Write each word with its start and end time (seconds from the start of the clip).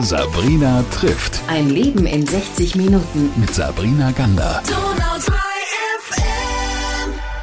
Sabrina 0.00 0.84
trifft. 0.92 1.40
Ein 1.48 1.70
Leben 1.70 2.06
in 2.06 2.26
60 2.26 2.76
Minuten. 2.76 3.30
Mit 3.36 3.54
Sabrina 3.54 4.12
Gander. 4.12 4.62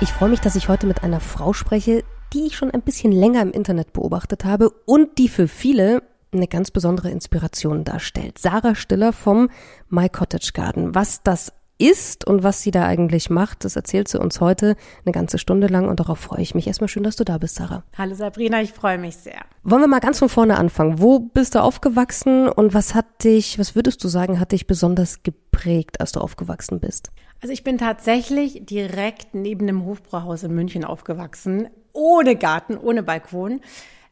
Ich 0.01 0.09
freue 0.09 0.29
mich, 0.29 0.39
dass 0.39 0.55
ich 0.55 0.70
heute 0.70 0.88
mit 0.88 1.04
einer 1.04 1.20
Frau 1.20 1.54
spreche, 1.54 2.04
die 2.33 2.46
ich 2.46 2.55
schon 2.55 2.71
ein 2.71 2.81
bisschen 2.81 3.12
länger 3.12 3.41
im 3.41 3.51
Internet 3.51 3.94
beobachtet 3.94 4.46
habe 4.46 4.70
und 4.86 5.17
die 5.17 5.29
für 5.29 5.47
viele 5.47 6.04
eine 6.33 6.47
ganz 6.47 6.72
besondere 6.72 7.10
Inspiration 7.10 7.83
darstellt. 7.83 8.37
Sarah 8.40 8.76
Stiller 8.76 9.13
vom 9.13 9.49
My 9.90 10.10
Cottage 10.10 10.51
Garden. 10.53 10.96
Was 10.96 11.21
das 11.24 11.53
ist 11.84 12.26
und 12.26 12.44
was 12.44 12.62
sie 12.62 12.72
da 12.72 12.86
eigentlich 12.86 13.29
macht, 13.29 13.66
das 13.66 13.76
erzählt 13.76 14.08
sie 14.08 14.20
uns 14.20 14.40
heute 14.40 14.78
eine 15.06 15.12
ganze 15.12 15.38
Stunde 15.38 15.68
lang 15.68 15.90
und 15.90 15.99
darauf 15.99 16.17
freue 16.17 16.41
ich 16.41 16.55
mich. 16.55 16.66
Erstmal 16.66 16.88
schön, 16.88 17.04
dass 17.04 17.17
du 17.17 17.26
da 17.26 17.38
bist, 17.38 17.55
Sarah. 17.55 17.84
Hallo 17.98 18.16
Sabrina, 18.16 18.62
ich 18.62 18.72
freue 18.72 18.98
mich 18.98 19.17
sehr. 19.17 19.41
Wollen 19.63 19.81
wir 19.81 19.88
mal 19.88 19.99
ganz 19.99 20.20
von 20.20 20.30
vorne 20.30 20.58
anfangen. 20.58 21.02
Wo 21.02 21.20
bist 21.20 21.55
du 21.55 21.62
aufgewachsen 21.62 22.48
und 22.48 22.73
was 22.73 22.95
hat 22.95 23.26
dich, 23.26 23.59
was 23.59 23.76
würdest 23.76 24.02
du 24.04 24.07
sagen, 24.07 24.40
hat 24.40 24.54
dich 24.54 24.66
besonders 24.66 25.23
geprägt, 25.23 25.99
als 25.99 26.13
du 26.13 26.21
aufgewachsen 26.21 26.80
bist? 26.80 27.12
Also 27.41 27.52
ich 27.52 27.66
bin 27.66 27.77
tatsächlich 27.77 28.65
direkt 28.65 29.35
neben 29.35 29.68
dem 29.68 29.84
Hofbrauhaus 29.84 30.43
in 30.43 30.55
München 30.55 30.85
aufgewachsen, 30.85 31.68
ohne 31.91 32.38
Garten, 32.38 32.77
ohne 32.77 33.04
Balkon. 33.04 33.59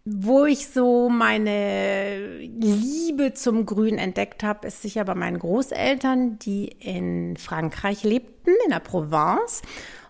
Wo 0.04 0.46
ich 0.46 0.68
so 0.68 1.10
meine 1.10 2.38
Liebe 2.40 3.34
zum 3.36 3.68
Grün 3.68 4.00
entdeckt 4.00 4.42
habe, 4.42 4.68
ist 4.68 4.82
sicher 4.82 5.06
bei 5.06 5.14
meinen 5.14 5.38
Großeltern, 5.38 6.40
die 6.40 6.66
in 6.68 7.38
Frankreich 7.38 8.04
lebten, 8.04 8.52
in 8.66 8.72
der 8.72 8.80
Provence. 8.80 9.62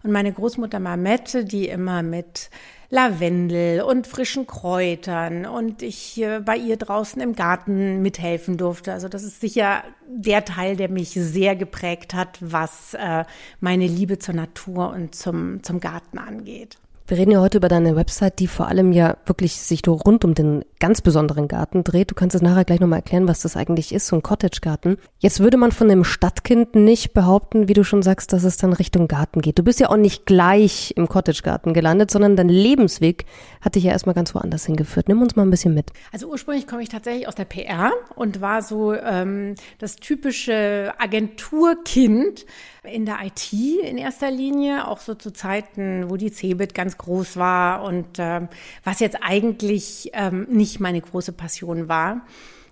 Und 0.02 0.12
meine 0.12 0.32
Großmutter 0.32 0.80
Marmette, 0.80 1.44
die 1.44 1.68
immer 1.68 2.04
mit 2.04 2.50
Lavendel 2.90 3.82
und 3.82 4.08
frischen 4.08 4.48
Kräutern 4.48 5.46
und 5.46 5.82
ich 5.82 6.22
äh, 6.22 6.40
bei 6.40 6.58
ihr 6.58 6.76
draußen 6.76 7.22
im 7.22 7.36
Garten 7.36 8.02
mithelfen 8.02 8.58
durfte. 8.58 8.92
Also 8.92 9.08
das 9.08 9.24
ist 9.24 9.40
sicher 9.40 9.84
der 10.08 10.44
Teil, 10.44 10.76
der 10.76 10.90
mich 10.90 11.12
sehr 11.12 11.56
geprägt 11.56 12.14
hat, 12.14 12.38
was 12.42 12.94
äh, 12.94 13.24
meine 13.62 13.88
Liebe 13.88 14.20
zur 14.20 14.36
Natur 14.36 14.90
und 14.90 15.16
zum, 15.16 15.64
zum 15.64 15.80
Garten 15.80 16.18
angeht. 16.18 16.81
Wir 17.12 17.18
reden 17.18 17.32
ja 17.32 17.42
heute 17.42 17.58
über 17.58 17.68
deine 17.68 17.98
Website, 17.98 18.40
die 18.40 18.48
vor 18.48 18.70
allem 18.70 18.94
ja 18.94 19.18
wirklich 19.26 19.58
sich 19.58 19.86
rund 19.86 20.24
um 20.24 20.34
den 20.34 20.64
ganz 20.80 21.02
besonderen 21.02 21.50
Garten 21.50 21.84
dreht. 21.84 22.10
Du 22.10 22.16
kannst 22.16 22.38
es 22.38 22.42
nachher 22.42 22.64
gleich 22.64 22.80
nochmal 22.80 23.00
erklären, 23.00 23.28
was 23.28 23.42
das 23.42 23.58
eigentlich 23.58 23.94
ist, 23.94 24.08
so 24.08 24.16
ein 24.16 24.24
Cottage-Garten. 24.24 24.96
Jetzt 25.20 25.42
würde 25.42 25.58
man 25.58 25.74
von 25.74 25.92
einem 25.92 26.06
Stadtkind 26.06 26.74
nicht 26.74 27.14
behaupten, 27.14 27.68
wie 27.68 27.74
du 27.74 27.84
schon 27.84 28.02
sagst, 28.02 28.32
dass 28.32 28.46
es 28.46 28.56
dann 28.56 28.72
Richtung 28.72 29.10
Garten 29.10 29.42
geht. 29.42 29.60
Du 29.60 29.64
bist 29.64 29.82
ja 29.82 29.90
auch 29.90 29.98
nicht 29.98 30.26
gleich 30.26 30.94
im 30.96 31.10
Cottage-Garten 31.10 31.74
gelandet, 31.74 32.12
sondern 32.12 32.38
dein 32.38 32.48
Lebensweg 32.48 33.26
hat 33.60 33.76
dich 33.76 33.84
ja 33.84 33.92
erstmal 33.92 34.16
ganz 34.16 34.34
woanders 34.34 34.66
hingeführt. 34.66 35.10
Nimm 35.10 35.22
uns 35.22 35.36
mal 35.36 35.44
ein 35.44 35.50
bisschen 35.50 35.74
mit. 35.74 35.92
Also 36.14 36.30
ursprünglich 36.30 36.66
komme 36.66 36.82
ich 36.82 36.88
tatsächlich 36.88 37.28
aus 37.28 37.36
der 37.36 37.44
PR 37.44 37.92
und 38.16 38.40
war 38.40 38.62
so 38.62 38.94
ähm, 38.94 39.56
das 39.80 39.98
typische 39.98 40.94
Agenturkind 40.98 42.46
in 42.84 43.06
der 43.06 43.20
IT 43.24 43.54
in 43.54 43.98
erster 43.98 44.30
Linie, 44.32 44.88
auch 44.88 45.00
so 45.00 45.14
zu 45.14 45.32
Zeiten, 45.32 46.10
wo 46.10 46.18
die 46.18 46.32
Cebit 46.32 46.74
ganz 46.74 46.98
groß 46.98 47.38
war 47.38 47.84
und 47.84 48.18
äh, 48.18 48.42
was 48.84 49.00
jetzt 49.00 49.20
eigentlich 49.22 50.10
ähm, 50.14 50.48
nicht 50.50 50.80
meine 50.80 51.00
große 51.00 51.34
Passion 51.34 51.88
war. 51.88 52.26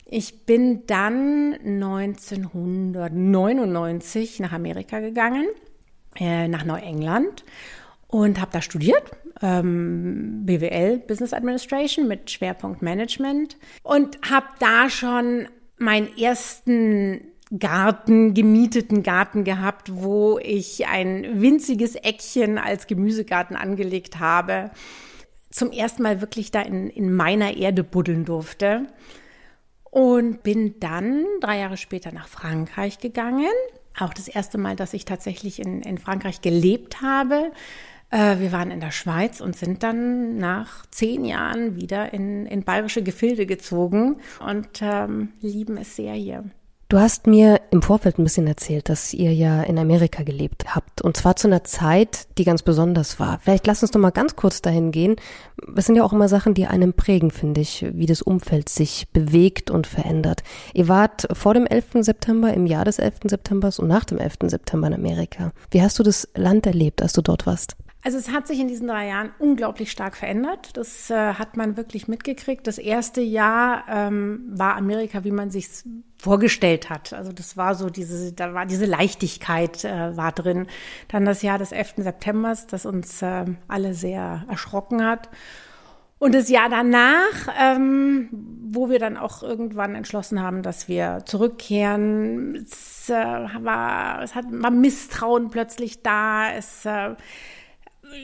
Ich 0.06 0.48
bin 0.48 0.88
dann 0.88 1.54
1999 1.64 4.40
nach 4.40 4.52
Amerika 4.52 5.00
gegangen, 5.00 5.46
äh, 6.16 6.48
nach 6.48 6.66
Neuengland 6.66 7.46
und 8.08 8.42
habe 8.42 8.50
da 8.52 8.64
studiert, 8.64 9.12
ähm, 9.44 10.48
BWL, 10.48 11.04
Business 11.08 11.34
Administration 11.34 12.08
mit 12.08 12.32
Schwerpunkt 12.32 12.82
Management 12.82 13.58
und 13.84 14.18
habe 14.28 14.48
da 14.58 14.90
schon 14.90 15.48
meinen 15.78 16.18
ersten 16.18 17.30
Garten, 17.58 18.36
gemieteten 18.36 19.02
Garten 19.02 19.44
gehabt, 19.44 19.92
wo 19.92 20.38
ich 20.40 20.88
ein 20.88 21.42
winziges 21.42 21.96
Eckchen 21.96 22.60
als 22.60 22.86
Gemüsegarten 22.86 23.56
angelegt 23.56 24.20
habe. 24.20 24.70
Zum 25.50 25.72
ersten 25.72 26.04
Mal 26.04 26.22
wirklich 26.22 26.52
da 26.52 26.62
in, 26.62 26.90
in 26.90 27.12
meiner 27.12 27.58
Erde 27.58 27.84
buddeln 27.84 28.26
durfte. 28.26 28.86
Und 29.84 30.44
bin 30.44 30.80
dann 30.80 31.26
drei 31.42 31.60
Jahre 31.60 31.78
später 31.78 32.12
nach 32.12 32.28
Frankreich 32.28 33.00
gegangen. 33.00 33.48
Auch 34.00 34.14
das 34.14 34.28
erste 34.28 34.60
Mal, 34.60 34.76
dass 34.76 34.94
ich 34.94 35.06
tatsächlich 35.06 35.60
in, 35.60 35.82
in 35.82 35.98
Frankreich 35.98 36.42
gelebt 36.42 37.02
habe. 37.02 37.52
Äh, 38.12 38.38
wir 38.38 38.52
waren 38.52 38.70
in 38.70 38.80
der 38.80 38.92
Schweiz 38.92 39.42
und 39.42 39.56
sind 39.56 39.82
dann 39.82 40.38
nach 40.38 40.86
zehn 40.92 41.26
Jahren 41.26 41.76
wieder 41.76 42.14
in, 42.14 42.46
in 42.46 42.64
bayerische 42.64 43.02
Gefilde 43.02 43.48
gezogen 43.48 44.18
und 44.48 44.82
ähm, 44.82 45.30
lieben 45.42 45.78
es 45.78 45.96
sehr 45.96 46.14
hier. 46.14 46.44
Du 46.92 46.98
hast 46.98 47.28
mir 47.28 47.62
im 47.70 47.84
Vorfeld 47.84 48.18
ein 48.18 48.24
bisschen 48.24 48.48
erzählt, 48.48 48.90
dass 48.90 49.14
ihr 49.14 49.32
ja 49.32 49.62
in 49.62 49.78
Amerika 49.78 50.24
gelebt 50.24 50.74
habt. 50.74 51.04
Und 51.04 51.16
zwar 51.16 51.36
zu 51.36 51.46
einer 51.46 51.64
Zeit, 51.64 52.28
die 52.40 52.44
ganz 52.44 52.64
besonders 52.64 53.20
war. 53.20 53.38
Vielleicht 53.44 53.68
lass 53.68 53.84
uns 53.84 53.92
doch 53.92 54.00
mal 54.00 54.10
ganz 54.10 54.36
kurz 54.36 54.64
dahin 54.64 54.90
gehen. 54.90 55.18
Es 55.76 55.86
sind 55.86 55.98
ja 55.98 56.04
auch 56.04 56.14
immer 56.14 56.28
Sachen, 56.28 56.56
die 56.56 56.66
einem 56.66 56.94
prägen, 56.94 57.30
finde 57.30 57.62
ich, 57.62 57.86
wie 57.94 58.08
das 58.08 58.24
Umfeld 58.24 58.70
sich 58.70 59.08
bewegt 59.14 59.70
und 59.70 59.86
verändert. 59.86 60.42
Ihr 60.74 60.88
wart 60.88 61.28
vor 61.34 61.54
dem 61.54 61.68
11. 61.68 61.90
September, 62.00 62.52
im 62.56 62.66
Jahr 62.66 62.86
des 62.86 62.98
11. 62.98 63.18
September 63.26 63.70
und 63.78 63.88
nach 63.88 64.06
dem 64.06 64.18
11. 64.18 64.38
September 64.48 64.88
in 64.88 64.96
Amerika. 64.96 65.52
Wie 65.70 65.84
hast 65.84 66.00
du 66.00 66.04
das 66.04 66.28
Land 66.34 66.66
erlebt, 66.66 67.04
als 67.04 67.14
du 67.14 67.22
dort 67.22 67.46
warst? 67.46 67.76
Also 68.02 68.18
es 68.18 68.32
hat 68.32 68.48
sich 68.48 68.60
in 68.60 68.70
diesen 68.70 68.88
drei 68.88 69.08
Jahren 69.08 69.32
unglaublich 69.40 69.92
stark 69.92 70.16
verändert. 70.16 70.78
Das 70.78 71.10
äh, 71.10 71.34
hat 71.34 71.58
man 71.58 71.76
wirklich 71.76 72.08
mitgekriegt. 72.08 72.66
Das 72.66 72.78
erste 72.78 73.20
Jahr 73.20 73.84
ähm, 73.90 74.46
war 74.48 74.78
Amerika, 74.78 75.26
wie 75.26 75.32
man 75.32 75.52
sich 75.52 75.68
vorgestellt 76.18 76.90
hat. 76.90 77.12
Also 77.12 77.34
das 77.34 77.58
war 77.58 77.76
so 77.76 77.90
diese, 77.90 78.32
da 78.32 78.54
war 78.54 78.66
diese 78.66 78.86
Leichtigkeit 78.86 79.84
äh, 79.84 80.16
war 80.16 80.32
drin. 80.32 80.68
Dann 81.10 81.26
das 81.26 81.42
Jahr 81.42 81.58
des 81.58 81.74
11. 81.74 81.96
September, 81.98 82.56
das 82.70 82.86
uns 82.86 83.22
äh, 83.22 83.46
alle 83.68 83.94
sehr 83.94 84.46
erschrocken 84.50 85.06
hat. 85.06 85.30
Und 86.20 86.36
das 86.36 86.50
Jahr 86.50 86.70
danach, 86.70 87.48
ähm, 87.62 88.30
wo 88.32 88.90
wir 88.90 89.00
dann 89.00 89.18
auch 89.18 89.42
irgendwann 89.44 89.96
entschlossen 89.96 90.42
haben, 90.42 90.64
dass 90.64 90.90
wir 90.90 91.24
zurückkehren, 91.26 92.56
es 92.56 93.10
äh, 93.10 93.14
war, 93.14 94.22
es 94.22 94.36
hat, 94.36 94.46
war 94.50 94.72
Misstrauen 94.72 95.50
plötzlich 95.50 96.02
da. 96.02 96.52
Es 96.52 96.86
äh, 96.86 97.16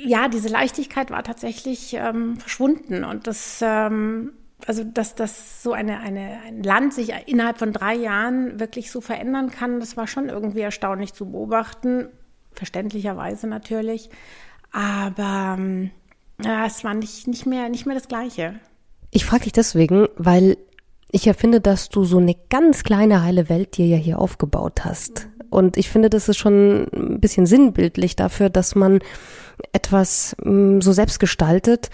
ja, 0.03 0.27
diese 0.27 0.49
Leichtigkeit 0.49 1.11
war 1.11 1.23
tatsächlich 1.23 1.93
ähm, 1.93 2.37
verschwunden 2.37 3.03
und 3.03 3.27
das, 3.27 3.59
ähm, 3.61 4.33
also 4.65 4.83
dass 4.83 5.15
das 5.15 5.63
so 5.63 5.73
eine, 5.73 5.99
eine, 5.99 6.39
ein 6.45 6.63
Land 6.63 6.93
sich 6.93 7.13
innerhalb 7.27 7.57
von 7.59 7.73
drei 7.73 7.95
Jahren 7.95 8.59
wirklich 8.59 8.91
so 8.91 9.01
verändern 9.01 9.51
kann, 9.51 9.79
das 9.79 9.97
war 9.97 10.07
schon 10.07 10.29
irgendwie 10.29 10.61
erstaunlich 10.61 11.13
zu 11.13 11.31
beobachten, 11.31 12.09
verständlicherweise 12.53 13.47
natürlich, 13.47 14.09
aber 14.71 15.55
ähm, 15.57 15.91
ja, 16.43 16.65
es 16.65 16.83
war 16.83 16.93
nicht, 16.93 17.27
nicht, 17.27 17.45
mehr, 17.45 17.69
nicht 17.69 17.85
mehr 17.85 17.95
das 17.95 18.07
Gleiche. 18.07 18.59
Ich 19.11 19.25
frage 19.25 19.43
dich 19.43 19.53
deswegen, 19.53 20.07
weil 20.17 20.57
ich 21.11 21.25
ja 21.25 21.33
finde, 21.33 21.61
dass 21.61 21.89
du 21.89 22.03
so 22.03 22.17
eine 22.17 22.35
ganz 22.49 22.83
kleine 22.83 23.23
heile 23.23 23.47
Welt 23.47 23.77
dir 23.77 23.85
ja 23.85 23.97
hier 23.97 24.19
aufgebaut 24.19 24.83
hast. 24.83 25.29
Und 25.49 25.77
ich 25.77 25.89
finde, 25.89 26.09
das 26.09 26.27
ist 26.27 26.37
schon 26.37 26.87
ein 26.93 27.21
bisschen 27.21 27.45
sinnbildlich 27.45 28.17
dafür, 28.17 28.49
dass 28.49 28.75
man 28.75 28.99
etwas 29.71 30.35
mh, 30.43 30.51
mm, 30.51 30.81
so 30.81 30.91
selbst 30.91 31.19
gestaltet, 31.19 31.89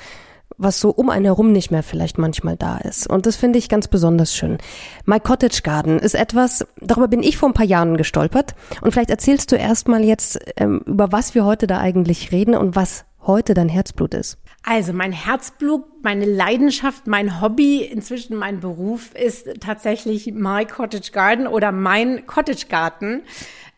was 0.57 0.79
so 0.79 0.91
um 0.91 1.09
einen 1.09 1.25
herum 1.25 1.51
nicht 1.51 1.71
mehr 1.71 1.83
vielleicht 1.83 2.17
manchmal 2.17 2.55
da 2.55 2.77
ist. 2.77 3.07
Und 3.07 3.25
das 3.25 3.35
finde 3.35 3.57
ich 3.57 3.67
ganz 3.67 3.87
besonders 3.87 4.35
schön. 4.35 4.59
My 5.05 5.19
Cottage 5.19 5.61
Garden 5.63 5.97
ist 5.97 6.13
etwas, 6.13 6.65
darüber 6.79 7.07
bin 7.07 7.23
ich 7.23 7.37
vor 7.37 7.49
ein 7.49 7.53
paar 7.53 7.65
Jahren 7.65 7.97
gestolpert. 7.97 8.53
Und 8.81 8.91
vielleicht 8.91 9.09
erzählst 9.09 9.51
du 9.51 9.55
erstmal 9.55 10.03
jetzt, 10.03 10.39
ähm, 10.57 10.81
über 10.85 11.11
was 11.11 11.33
wir 11.33 11.45
heute 11.45 11.65
da 11.65 11.79
eigentlich 11.79 12.31
reden 12.31 12.55
und 12.55 12.75
was 12.75 13.05
heute 13.25 13.53
dein 13.53 13.69
Herzblut 13.69 14.13
ist. 14.13 14.37
Also 14.63 14.93
mein 14.93 15.11
Herzblut, 15.11 15.83
meine 16.03 16.25
Leidenschaft, 16.25 17.07
mein 17.07 17.41
Hobby, 17.41 17.83
inzwischen 17.83 18.35
mein 18.35 18.59
Beruf 18.59 19.13
ist 19.15 19.47
tatsächlich 19.59 20.31
My 20.33 20.65
Cottage 20.65 21.11
Garden 21.11 21.47
oder 21.47 21.71
mein 21.71 22.27
Cottage 22.27 22.67
Garten. 22.69 23.23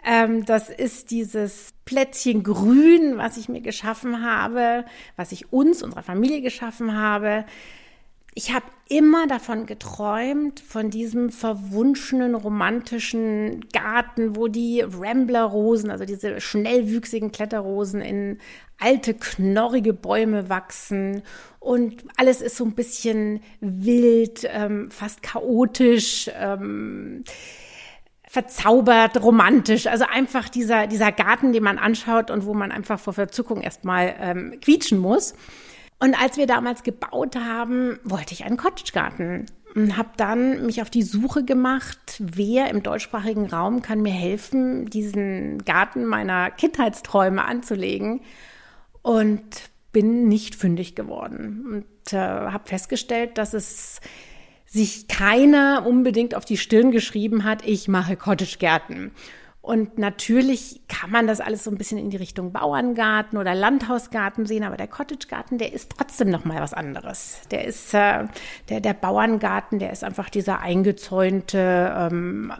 Ähm, 0.05 0.45
das 0.45 0.69
ist 0.69 1.11
dieses 1.11 1.73
Plätzchen 1.85 2.43
Grün, 2.43 3.17
was 3.17 3.37
ich 3.37 3.49
mir 3.49 3.61
geschaffen 3.61 4.23
habe, 4.23 4.85
was 5.15 5.31
ich 5.31 5.51
uns, 5.53 5.81
unserer 5.81 6.03
Familie 6.03 6.41
geschaffen 6.41 6.97
habe. 6.97 7.45
Ich 8.35 8.51
habe 8.51 8.65
immer 8.89 9.27
davon 9.27 9.67
geträumt, 9.67 10.59
von 10.59 10.89
diesem 10.89 11.29
verwunschenen 11.29 12.33
romantischen 12.33 13.65
Garten, 13.71 14.35
wo 14.35 14.47
die 14.47 14.81
Rambler-Rosen, 14.81 15.91
also 15.91 16.05
diese 16.05 16.41
schnellwüchsigen 16.41 17.31
Kletterrosen 17.31 18.01
in 18.01 18.39
alte, 18.79 19.13
knorrige 19.13 19.93
Bäume 19.93 20.49
wachsen 20.49 21.21
und 21.59 22.03
alles 22.17 22.41
ist 22.41 22.57
so 22.57 22.65
ein 22.65 22.73
bisschen 22.73 23.41
wild, 23.61 24.47
ähm, 24.51 24.89
fast 24.89 25.21
chaotisch. 25.21 26.29
Ähm, 26.35 27.23
verzaubert, 28.33 29.21
romantisch. 29.21 29.85
Also 29.85 30.05
einfach 30.11 30.49
dieser, 30.49 30.87
dieser 30.87 31.11
Garten, 31.11 31.53
den 31.53 31.61
man 31.61 31.77
anschaut 31.77 32.31
und 32.31 32.47
wo 32.47 32.55
man 32.55 32.71
einfach 32.71 32.99
vor 32.99 33.13
Verzückung 33.13 33.61
erstmal 33.61 34.15
ähm, 34.19 34.59
quietschen 34.59 34.97
muss. 34.97 35.35
Und 35.99 36.19
als 36.19 36.35
wir 36.35 36.47
damals 36.47 36.81
gebaut 36.81 37.35
haben, 37.35 37.99
wollte 38.03 38.33
ich 38.33 38.43
einen 38.43 38.57
Cottagegarten. 38.57 39.45
und 39.75 39.97
habe 39.97 40.09
dann 40.17 40.65
mich 40.65 40.81
auf 40.81 40.89
die 40.89 41.03
Suche 41.03 41.43
gemacht, 41.45 42.15
wer 42.17 42.71
im 42.71 42.81
deutschsprachigen 42.81 43.45
Raum 43.45 43.83
kann 43.83 44.01
mir 44.01 44.11
helfen, 44.11 44.89
diesen 44.89 45.63
Garten 45.63 46.03
meiner 46.03 46.49
Kindheitsträume 46.49 47.45
anzulegen 47.45 48.21
und 49.03 49.69
bin 49.91 50.27
nicht 50.27 50.55
fündig 50.55 50.95
geworden 50.95 51.67
und 51.71 52.13
äh, 52.13 52.17
habe 52.17 52.67
festgestellt, 52.67 53.37
dass 53.37 53.53
es 53.53 54.01
sich 54.73 55.07
keiner 55.07 55.85
unbedingt 55.85 56.33
auf 56.33 56.45
die 56.45 56.57
Stirn 56.57 56.91
geschrieben 56.91 57.43
hat, 57.43 57.63
ich 57.63 57.87
mache 57.87 58.17
Cottagegärten. 58.17 59.11
Und 59.61 59.97
natürlich 59.97 60.81
kann 60.89 61.11
man 61.11 61.27
das 61.27 61.39
alles 61.39 61.63
so 61.63 61.71
ein 61.71 61.77
bisschen 61.77 61.99
in 61.99 62.09
die 62.09 62.17
Richtung 62.17 62.51
Bauerngarten 62.51 63.37
oder 63.37 63.55
Landhausgarten 63.55 64.45
sehen, 64.45 64.63
aber 64.63 64.75
der 64.75 64.87
Cottagegarten, 64.87 65.57
der 65.57 65.71
ist 65.71 65.93
trotzdem 65.95 66.31
noch 66.31 66.43
mal 66.43 66.59
was 66.59 66.73
anderes. 66.73 67.37
Der 67.51 67.65
ist 67.65 67.93
äh, 67.93 68.25
der 68.67 68.81
der 68.81 68.93
Bauerngarten, 68.93 69.79
der 69.79 69.93
ist 69.93 70.03
einfach 70.03 70.29
dieser 70.29 70.59
eingezäunte 70.59 71.93
ähm, 71.95 72.51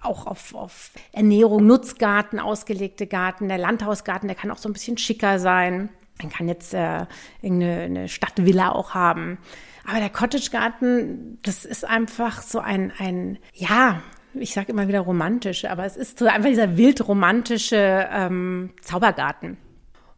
auch 0.00 0.26
auf, 0.26 0.54
auf 0.54 0.90
Ernährung, 1.12 1.66
Nutzgarten 1.66 2.40
ausgelegte 2.40 3.06
Garten. 3.06 3.48
Der 3.48 3.58
Landhausgarten, 3.58 4.26
der 4.26 4.36
kann 4.36 4.50
auch 4.50 4.58
so 4.58 4.68
ein 4.68 4.72
bisschen 4.72 4.96
schicker 4.98 5.38
sein. 5.38 5.90
Man 6.20 6.30
kann 6.30 6.48
jetzt 6.48 6.72
äh, 6.74 7.04
irgendeine 7.42 8.08
Stadtvilla 8.08 8.72
auch 8.72 8.94
haben. 8.94 9.38
Aber 9.88 10.00
der 10.00 10.10
Cottagegarten, 10.10 11.38
das 11.42 11.64
ist 11.64 11.88
einfach 11.88 12.42
so 12.42 12.58
ein, 12.58 12.92
ein 12.98 13.38
ja, 13.54 14.02
ich 14.34 14.52
sage 14.52 14.70
immer 14.70 14.86
wieder 14.86 15.00
romantisch, 15.00 15.64
aber 15.64 15.86
es 15.86 15.96
ist 15.96 16.18
so 16.18 16.26
einfach 16.26 16.50
dieser 16.50 16.76
wildromantische 16.76 18.06
ähm, 18.12 18.74
Zaubergarten. 18.82 19.56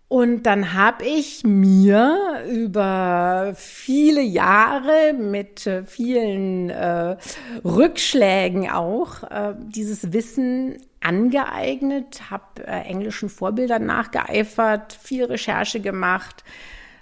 Und 0.09 0.43
dann 0.43 0.75
habe 0.75 1.05
ich 1.05 1.45
mir 1.45 2.43
über 2.51 3.53
viele 3.55 4.23
Jahre 4.23 5.13
mit 5.17 5.69
äh, 5.69 5.85
vielen 5.85 6.71
äh, 6.71 7.17
Rückschlägen 7.65 8.69
auch 8.69 9.23
äh, 9.23 9.55
dieses 9.57 10.13
Wissen 10.13 10.79
angeeignet, 11.01 12.29
habe 12.29 12.67
äh, 12.67 12.81
englischen 12.89 13.29
Vorbildern 13.29 13.87
nachgeeifert, 13.87 14.99
viel 15.01 15.27
Recherche 15.27 15.79
gemacht, 15.79 16.43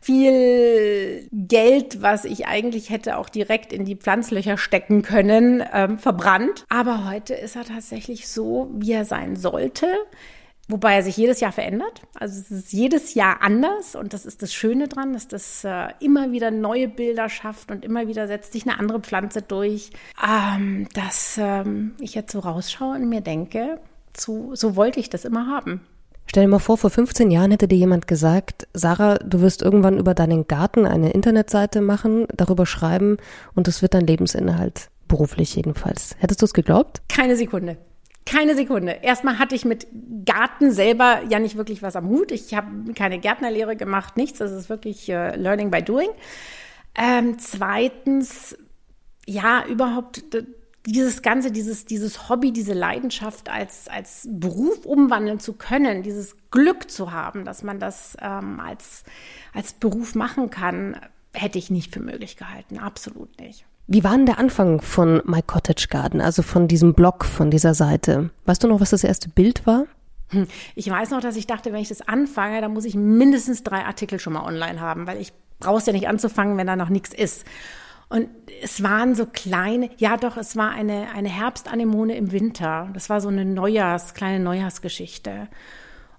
viel 0.00 1.28
Geld, 1.32 2.02
was 2.02 2.24
ich 2.24 2.46
eigentlich 2.46 2.90
hätte 2.90 3.18
auch 3.18 3.28
direkt 3.28 3.72
in 3.72 3.84
die 3.84 3.96
Pflanzlöcher 3.96 4.58
stecken 4.58 5.02
können, 5.02 5.62
ähm, 5.72 5.98
verbrannt. 5.98 6.64
Aber 6.68 7.08
heute 7.08 7.34
ist 7.34 7.56
er 7.56 7.64
tatsächlich 7.64 8.28
so, 8.28 8.70
wie 8.74 8.92
er 8.92 9.04
sein 9.04 9.36
sollte. 9.36 9.86
Wobei 10.70 10.96
er 10.96 11.02
sich 11.02 11.16
jedes 11.16 11.40
Jahr 11.40 11.52
verändert. 11.52 12.02
Also 12.14 12.38
es 12.40 12.50
ist 12.50 12.72
jedes 12.74 13.14
Jahr 13.14 13.40
anders 13.40 13.94
und 13.94 14.12
das 14.12 14.26
ist 14.26 14.42
das 14.42 14.52
Schöne 14.52 14.86
dran, 14.86 15.14
dass 15.14 15.26
das 15.26 15.64
äh, 15.64 15.88
immer 15.98 16.30
wieder 16.30 16.50
neue 16.50 16.88
Bilder 16.88 17.30
schafft 17.30 17.70
und 17.70 17.86
immer 17.86 18.06
wieder 18.06 18.26
setzt 18.26 18.52
sich 18.52 18.68
eine 18.68 18.78
andere 18.78 19.00
Pflanze 19.00 19.40
durch. 19.40 19.90
Ähm, 20.22 20.86
dass 20.92 21.38
ähm, 21.38 21.94
ich 22.00 22.14
jetzt 22.14 22.32
so 22.32 22.40
rausschaue 22.40 22.96
und 22.96 23.08
mir 23.08 23.22
denke, 23.22 23.80
so, 24.14 24.54
so 24.54 24.76
wollte 24.76 25.00
ich 25.00 25.08
das 25.08 25.24
immer 25.24 25.46
haben. 25.46 25.80
Stell 26.28 26.44
dir 26.44 26.48
mal 26.48 26.58
vor, 26.58 26.76
vor 26.76 26.90
15 26.90 27.30
Jahren 27.30 27.52
hätte 27.52 27.68
dir 27.68 27.78
jemand 27.78 28.06
gesagt, 28.06 28.68
Sarah, 28.74 29.16
du 29.16 29.40
wirst 29.40 29.62
irgendwann 29.62 29.96
über 29.96 30.12
deinen 30.12 30.46
Garten 30.46 30.84
eine 30.84 31.10
Internetseite 31.10 31.80
machen, 31.80 32.26
darüber 32.34 32.66
schreiben 32.66 33.16
und 33.54 33.66
es 33.66 33.80
wird 33.80 33.94
dein 33.94 34.06
Lebensinhalt, 34.06 34.90
beruflich 35.08 35.56
jedenfalls. 35.56 36.16
Hättest 36.18 36.42
du 36.42 36.44
es 36.44 36.52
geglaubt? 36.52 37.00
Keine 37.08 37.34
Sekunde. 37.34 37.78
Keine 38.26 38.54
Sekunde. 38.54 38.98
Erstmal 39.00 39.38
hatte 39.38 39.54
ich 39.54 39.64
mit 39.64 39.86
Garten 40.26 40.70
selber 40.70 41.22
ja 41.30 41.38
nicht 41.38 41.56
wirklich 41.56 41.82
was 41.82 41.96
am 41.96 42.10
Hut. 42.10 42.30
Ich 42.30 42.52
habe 42.54 42.92
keine 42.92 43.18
Gärtnerlehre 43.18 43.74
gemacht, 43.74 44.18
nichts. 44.18 44.38
Das 44.38 44.52
ist 44.52 44.68
wirklich 44.68 45.08
äh, 45.08 45.34
Learning 45.34 45.70
by 45.70 45.82
Doing. 45.82 46.10
Ähm, 46.94 47.38
zweitens, 47.38 48.54
ja, 49.26 49.64
überhaupt 49.66 50.24
dieses 50.92 51.22
Ganze, 51.22 51.50
dieses, 51.50 51.84
dieses 51.84 52.28
Hobby, 52.28 52.52
diese 52.52 52.72
Leidenschaft 52.72 53.48
als, 53.50 53.88
als 53.88 54.28
Beruf 54.30 54.86
umwandeln 54.86 55.40
zu 55.40 55.52
können, 55.54 56.02
dieses 56.02 56.36
Glück 56.50 56.90
zu 56.90 57.12
haben, 57.12 57.44
dass 57.44 57.62
man 57.62 57.78
das 57.78 58.16
ähm, 58.20 58.60
als, 58.60 59.04
als 59.52 59.72
Beruf 59.72 60.14
machen 60.14 60.50
kann, 60.50 60.96
hätte 61.32 61.58
ich 61.58 61.70
nicht 61.70 61.92
für 61.92 62.00
möglich 62.00 62.36
gehalten. 62.36 62.78
Absolut 62.78 63.38
nicht. 63.40 63.64
Wie 63.86 64.04
war 64.04 64.12
denn 64.12 64.26
der 64.26 64.38
Anfang 64.38 64.82
von 64.82 65.22
My 65.24 65.42
Cottage 65.42 65.86
Garden, 65.88 66.20
also 66.20 66.42
von 66.42 66.68
diesem 66.68 66.94
Blog, 66.94 67.24
von 67.24 67.50
dieser 67.50 67.74
Seite? 67.74 68.30
Weißt 68.44 68.62
du 68.62 68.68
noch, 68.68 68.80
was 68.80 68.90
das 68.90 69.04
erste 69.04 69.30
Bild 69.30 69.66
war? 69.66 69.86
Hm, 70.28 70.46
ich 70.74 70.90
weiß 70.90 71.10
noch, 71.10 71.20
dass 71.20 71.36
ich 71.36 71.46
dachte, 71.46 71.72
wenn 71.72 71.80
ich 71.80 71.88
das 71.88 72.06
anfange, 72.06 72.60
dann 72.60 72.74
muss 72.74 72.84
ich 72.84 72.94
mindestens 72.94 73.62
drei 73.62 73.84
Artikel 73.84 74.20
schon 74.20 74.34
mal 74.34 74.44
online 74.44 74.80
haben, 74.80 75.06
weil 75.06 75.20
ich 75.20 75.32
brauche 75.58 75.78
es 75.78 75.86
ja 75.86 75.92
nicht 75.92 76.08
anzufangen, 76.08 76.56
wenn 76.58 76.66
da 76.66 76.76
noch 76.76 76.90
nichts 76.90 77.14
ist. 77.14 77.44
Und 78.08 78.28
es 78.62 78.82
waren 78.82 79.14
so 79.14 79.26
kleine, 79.26 79.90
ja 79.98 80.16
doch, 80.16 80.36
es 80.36 80.56
war 80.56 80.70
eine, 80.70 81.10
eine 81.14 81.28
Herbstanemone 81.28 82.16
im 82.16 82.32
Winter. 82.32 82.88
Das 82.94 83.10
war 83.10 83.20
so 83.20 83.28
eine 83.28 83.44
Neujahrs, 83.44 84.14
kleine 84.14 84.42
Neujahrsgeschichte. 84.42 85.48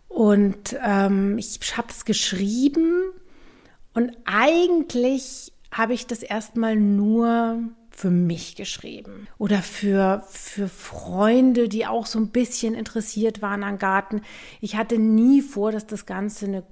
Und 0.07 0.77
ähm, 0.83 1.37
ich 1.37 1.77
habe 1.77 1.89
es 1.89 2.05
geschrieben 2.05 3.03
und 3.93 4.11
eigentlich 4.25 5.51
habe 5.71 5.93
ich 5.93 6.07
das 6.07 6.23
erstmal 6.23 6.75
nur 6.75 7.59
für 7.91 8.09
mich 8.09 8.55
geschrieben 8.55 9.27
oder 9.37 9.61
für, 9.61 10.23
für 10.29 10.67
Freunde, 10.67 11.69
die 11.69 11.85
auch 11.85 12.05
so 12.05 12.17
ein 12.17 12.29
bisschen 12.29 12.73
interessiert 12.73 13.41
waren 13.41 13.63
an 13.63 13.77
Garten. 13.77 14.21
Ich 14.61 14.75
hatte 14.75 14.97
nie 14.97 15.41
vor, 15.41 15.71
dass 15.71 15.85
das 15.85 16.05
Ganze 16.05 16.45
eine 16.45 16.63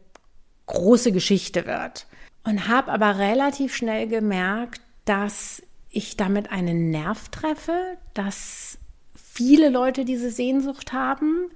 große 0.68 1.12
Geschichte 1.12 1.66
wird 1.66 2.08
und 2.44 2.68
habe 2.68 2.92
aber 2.92 3.18
relativ 3.18 3.76
schnell 3.76 4.08
gemerkt, 4.08 4.82
dass 5.08 5.64
ich 5.90 6.18
damit 6.18 6.52
einen 6.52 6.92
Nerv 6.92 7.30
treffe, 7.30 7.98
dass 8.14 8.78
viele 9.16 9.70
Leute 9.70 10.04
diese 10.04 10.30
Sehnsucht 10.30 10.94
haben, 10.94 11.50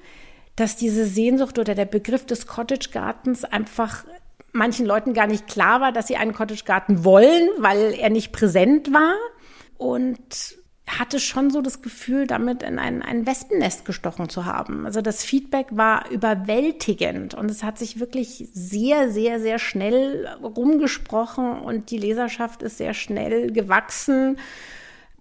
dass 0.56 0.78
diese 0.78 1.06
Sehnsucht 1.06 1.60
oder 1.60 1.76
der 1.76 1.86
Begriff 1.86 2.26
des 2.26 2.48
Cottage 2.48 2.90
Gardens 2.92 3.44
einfach 3.44 4.06
manchen 4.54 4.86
Leuten 4.86 5.14
gar 5.14 5.28
nicht 5.28 5.48
klar 5.48 5.82
war, 5.82 5.92
dass 5.92 6.08
sie 6.08 6.18
einen 6.18 6.34
Cottage 6.34 6.64
Garten 6.66 7.04
wollen, 7.04 7.50
weil 7.58 7.94
er 7.94 8.10
nicht 8.10 8.32
präsent 8.32 8.94
war. 8.94 9.16
Und 9.78 10.61
hatte 10.88 11.20
schon 11.20 11.52
so 11.52 11.62
das 11.62 11.82
Gefühl, 11.82 12.28
damit 12.28 12.64
in 12.64 12.80
ein, 12.80 13.02
ein 13.02 13.26
Wespennest 13.26 13.86
gestochen 13.86 14.30
zu 14.30 14.46
haben. 14.46 14.86
Also 14.86 15.02
das 15.02 15.24
Feedback 15.24 15.68
war 15.72 16.10
überwältigend 16.10 17.34
und 17.34 17.50
es 17.50 17.64
hat 17.64 17.78
sich 17.78 18.00
wirklich 18.00 18.50
sehr, 18.54 19.10
sehr, 19.12 19.40
sehr 19.40 19.60
schnell 19.60 20.28
rumgesprochen 20.42 21.62
und 21.62 21.92
die 21.92 21.98
Leserschaft 21.98 22.64
ist 22.64 22.78
sehr 22.78 22.94
schnell 22.94 23.52
gewachsen. 23.52 24.38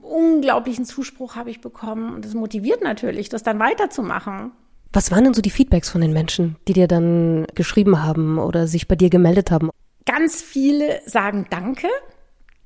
Unglaublichen 0.00 0.84
Zuspruch 0.84 1.36
habe 1.36 1.50
ich 1.50 1.60
bekommen 1.60 2.14
und 2.14 2.24
es 2.24 2.34
motiviert 2.34 2.82
natürlich, 2.82 3.29
das 3.29 3.43
dann 3.43 3.58
weiterzumachen. 3.58 4.52
Was 4.93 5.12
waren 5.12 5.24
denn 5.24 5.34
so 5.34 5.43
die 5.43 5.50
Feedbacks 5.50 5.88
von 5.88 6.00
den 6.00 6.12
Menschen, 6.12 6.56
die 6.67 6.72
dir 6.72 6.88
dann 6.88 7.46
geschrieben 7.55 8.02
haben 8.02 8.38
oder 8.38 8.67
sich 8.67 8.88
bei 8.88 8.96
dir 8.96 9.10
gemeldet 9.10 9.50
haben? 9.50 9.70
Ganz 10.05 10.43
viele 10.43 11.00
sagen 11.06 11.46
Danke. 11.50 11.86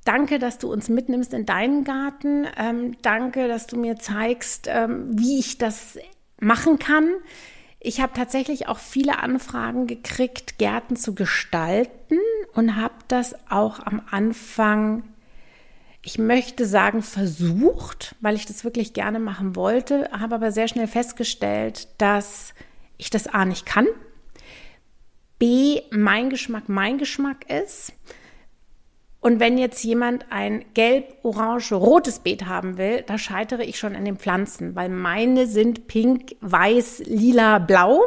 Danke, 0.05 0.39
dass 0.39 0.59
du 0.59 0.71
uns 0.71 0.89
mitnimmst 0.91 1.33
in 1.33 1.47
deinen 1.47 1.85
Garten. 1.85 2.47
Ähm, 2.59 2.97
danke, 3.01 3.49
dass 3.49 3.67
du 3.67 3.79
mir 3.79 3.97
zeigst, 3.97 4.67
ähm, 4.69 5.19
wie 5.19 5.39
ich 5.39 5.57
das 5.57 5.99
machen 6.39 6.79
kann. 6.79 7.09
Ich 7.81 8.01
habe 8.01 8.13
tatsächlich 8.15 8.69
auch 8.69 8.79
viele 8.79 9.19
Anfragen 9.19 9.87
gekriegt, 9.87 10.59
Gärten 10.59 10.97
zu 10.97 11.15
gestalten 11.15 12.19
und 12.53 12.77
habe 12.77 12.95
das 13.09 13.35
auch 13.51 13.81
am 13.81 14.03
Anfang, 14.11 15.05
ich 16.03 16.19
möchte 16.19 16.67
sagen, 16.67 17.03
versucht, 17.03 18.15
weil 18.21 18.37
ich 18.37 18.47
das 18.47 18.65
wirklich 18.65 18.93
gerne 18.93 19.19
machen 19.19 19.57
wollte, 19.57 20.11
habe 20.13 20.35
aber 20.35 20.53
sehr 20.53 20.69
schnell 20.69 20.87
festgestellt, 20.87 21.89
dass 21.99 22.55
ich 22.99 23.11
das 23.11 23.27
A 23.27 23.45
nicht 23.45 23.67
kann, 23.67 23.87
B 25.39 25.83
mein 25.91 26.31
Geschmack 26.31 26.69
mein 26.69 26.99
Geschmack 26.99 27.51
ist 27.51 27.93
und 29.25 29.41
wenn 29.41 29.57
jetzt 29.57 29.83
jemand 29.83 30.27
ein 30.29 30.67
gelb, 30.75 31.15
orange, 31.23 31.73
rotes 31.73 32.19
Beet 32.19 32.45
haben 32.45 32.77
will, 32.77 33.05
da 33.07 33.17
scheitere 33.17 33.63
ich 33.65 33.79
schon 33.79 33.97
an 33.97 34.05
den 34.05 34.19
Pflanzen, 34.19 34.75
weil 34.75 34.91
meine 34.91 35.47
sind 35.47 35.87
pink, 35.87 36.37
weiß, 36.43 37.05
lila, 37.07 37.59
blau. 37.59 38.03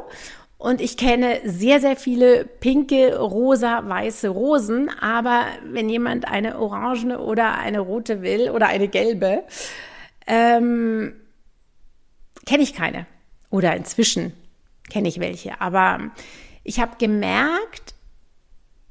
Und 0.59 0.79
ich 0.79 0.95
kenne 0.95 1.39
sehr, 1.43 1.81
sehr 1.81 1.95
viele 1.95 2.45
pinke, 2.45 3.17
rosa, 3.17 3.89
weiße 3.89 4.29
Rosen. 4.29 4.91
Aber 5.01 5.45
wenn 5.63 5.89
jemand 5.89 6.27
eine 6.27 6.59
orangene 6.59 7.17
oder 7.17 7.57
eine 7.57 7.79
rote 7.79 8.21
will 8.21 8.51
oder 8.51 8.67
eine 8.67 8.87
gelbe, 8.87 9.43
ähm, 10.27 11.15
kenne 12.45 12.61
ich 12.61 12.75
keine. 12.75 13.07
Oder 13.49 13.75
inzwischen 13.75 14.33
kenne 14.91 15.07
ich 15.07 15.19
welche. 15.19 15.61
Aber 15.61 16.11
ich 16.63 16.79
habe 16.79 16.97
gemerkt, 16.99 17.95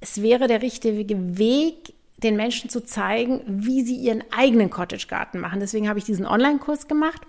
es 0.01 0.23
wäre 0.23 0.49
der 0.49 0.63
richtige 0.63 1.39
Weg, 1.39 1.95
den 2.23 2.37
Menschen 2.37 2.71
zu 2.71 2.83
zeigen, 2.83 3.43
wie 3.47 3.83
sie 3.83 3.97
ihren 3.97 4.25
eigenen 4.31 4.71
Cottage-Garten 4.71 5.39
machen. 5.39 5.61
Deswegen 5.61 5.89
habe 5.89 5.99
ich 5.99 6.05
diesen 6.05 6.27
Online-Kurs 6.27 6.89
gemacht. 6.89 7.23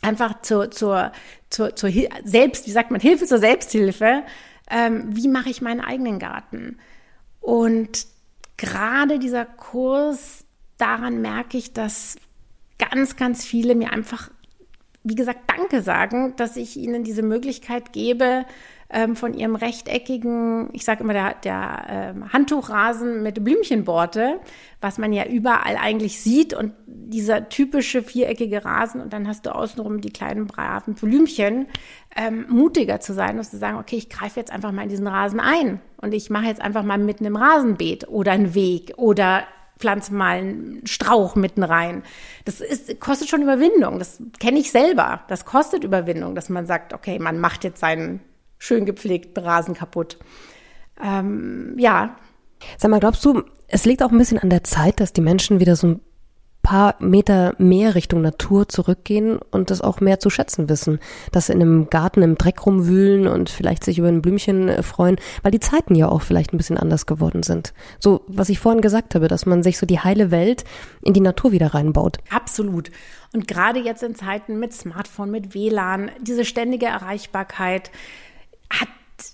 Einfach 0.00 0.42
zur, 0.42 0.70
zur, 0.70 1.12
zur, 1.50 1.76
zur 1.76 1.90
Selbst, 2.24 2.66
wie 2.66 2.72
sagt 2.72 2.90
man, 2.90 3.00
Hilfe 3.00 3.26
zur 3.26 3.38
Selbsthilfe. 3.38 4.22
Ähm, 4.70 5.04
wie 5.16 5.28
mache 5.28 5.50
ich 5.50 5.60
meinen 5.60 5.80
eigenen 5.80 6.18
Garten? 6.18 6.78
Und 7.40 8.06
gerade 8.56 9.18
dieser 9.18 9.44
Kurs, 9.44 10.44
daran 10.78 11.20
merke 11.20 11.58
ich, 11.58 11.72
dass 11.72 12.16
ganz, 12.78 13.16
ganz 13.16 13.44
viele 13.44 13.74
mir 13.74 13.92
einfach, 13.92 14.30
wie 15.02 15.14
gesagt, 15.14 15.40
Danke 15.48 15.82
sagen, 15.82 16.34
dass 16.36 16.56
ich 16.56 16.76
ihnen 16.76 17.04
diese 17.04 17.22
Möglichkeit 17.22 17.92
gebe, 17.92 18.44
ähm, 18.92 19.16
von 19.16 19.34
ihrem 19.34 19.56
rechteckigen, 19.56 20.68
ich 20.72 20.84
sage 20.84 21.02
immer 21.02 21.14
der, 21.14 21.34
der 21.42 21.86
ähm, 21.88 22.32
Handtuchrasen 22.32 23.22
mit 23.22 23.42
Blümchenborte, 23.42 24.38
was 24.80 24.98
man 24.98 25.12
ja 25.12 25.26
überall 25.26 25.76
eigentlich 25.80 26.20
sieht 26.20 26.52
und 26.54 26.74
dieser 26.86 27.48
typische 27.48 28.02
viereckige 28.02 28.64
Rasen 28.64 29.00
und 29.00 29.12
dann 29.12 29.26
hast 29.26 29.46
du 29.46 29.54
außenrum 29.54 30.00
die 30.00 30.12
kleinen 30.12 30.46
braven 30.46 30.94
Blümchen, 30.94 31.66
ähm, 32.14 32.46
mutiger 32.48 33.00
zu 33.00 33.14
sein 33.14 33.38
und 33.38 33.44
zu 33.44 33.56
sagen, 33.56 33.78
okay, 33.78 33.96
ich 33.96 34.10
greife 34.10 34.38
jetzt 34.38 34.52
einfach 34.52 34.72
mal 34.72 34.82
in 34.82 34.90
diesen 34.90 35.06
Rasen 35.06 35.40
ein 35.40 35.80
und 35.96 36.12
ich 36.12 36.28
mache 36.28 36.46
jetzt 36.46 36.60
einfach 36.60 36.82
mal 36.82 36.98
mitten 36.98 37.24
im 37.24 37.36
Rasenbeet 37.36 38.08
oder 38.08 38.32
einen 38.32 38.54
Weg 38.54 38.92
oder 38.98 39.44
pflanze 39.78 40.14
mal 40.14 40.36
einen 40.36 40.86
Strauch 40.86 41.34
mitten 41.34 41.64
rein. 41.64 42.02
Das 42.44 42.60
ist, 42.60 43.00
kostet 43.00 43.28
schon 43.28 43.42
Überwindung. 43.42 43.98
Das 43.98 44.22
kenne 44.38 44.60
ich 44.60 44.70
selber. 44.70 45.22
Das 45.28 45.44
kostet 45.44 45.82
Überwindung, 45.82 46.36
dass 46.36 46.48
man 46.48 46.66
sagt, 46.66 46.92
okay, 46.94 47.18
man 47.18 47.40
macht 47.40 47.64
jetzt 47.64 47.80
seinen 47.80 48.20
schön 48.62 48.86
gepflegten 48.86 49.42
Rasen 49.42 49.74
kaputt. 49.74 50.18
Ähm, 51.02 51.74
ja. 51.78 52.16
Sag 52.78 52.92
mal, 52.92 53.00
glaubst 53.00 53.24
du, 53.24 53.42
es 53.66 53.84
liegt 53.84 54.04
auch 54.04 54.12
ein 54.12 54.18
bisschen 54.18 54.38
an 54.38 54.50
der 54.50 54.62
Zeit, 54.62 55.00
dass 55.00 55.12
die 55.12 55.20
Menschen 55.20 55.58
wieder 55.58 55.74
so 55.74 55.88
ein 55.88 56.00
paar 56.62 56.94
Meter 57.00 57.56
mehr 57.58 57.96
Richtung 57.96 58.22
Natur 58.22 58.68
zurückgehen 58.68 59.40
und 59.50 59.72
das 59.72 59.80
auch 59.80 59.98
mehr 59.98 60.20
zu 60.20 60.30
schätzen 60.30 60.68
wissen, 60.68 61.00
dass 61.32 61.46
sie 61.46 61.54
in 61.54 61.60
einem 61.60 61.90
Garten 61.90 62.22
im 62.22 62.38
Dreck 62.38 62.64
rumwühlen 62.64 63.26
und 63.26 63.50
vielleicht 63.50 63.82
sich 63.82 63.98
über 63.98 64.06
ein 64.06 64.22
Blümchen 64.22 64.68
äh, 64.68 64.84
freuen, 64.84 65.16
weil 65.42 65.50
die 65.50 65.58
Zeiten 65.58 65.96
ja 65.96 66.08
auch 66.08 66.22
vielleicht 66.22 66.52
ein 66.52 66.56
bisschen 66.56 66.78
anders 66.78 67.06
geworden 67.06 67.42
sind. 67.42 67.74
So, 67.98 68.22
was 68.28 68.48
ich 68.48 68.60
vorhin 68.60 68.80
gesagt 68.80 69.16
habe, 69.16 69.26
dass 69.26 69.44
man 69.44 69.64
sich 69.64 69.76
so 69.76 69.86
die 69.86 69.98
heile 69.98 70.30
Welt 70.30 70.62
in 71.02 71.14
die 71.14 71.20
Natur 71.20 71.50
wieder 71.50 71.74
reinbaut. 71.74 72.18
Absolut. 72.30 72.92
Und 73.32 73.48
gerade 73.48 73.80
jetzt 73.80 74.04
in 74.04 74.14
Zeiten 74.14 74.60
mit 74.60 74.72
Smartphone, 74.72 75.32
mit 75.32 75.52
WLAN, 75.52 76.12
diese 76.20 76.44
ständige 76.44 76.86
Erreichbarkeit, 76.86 77.90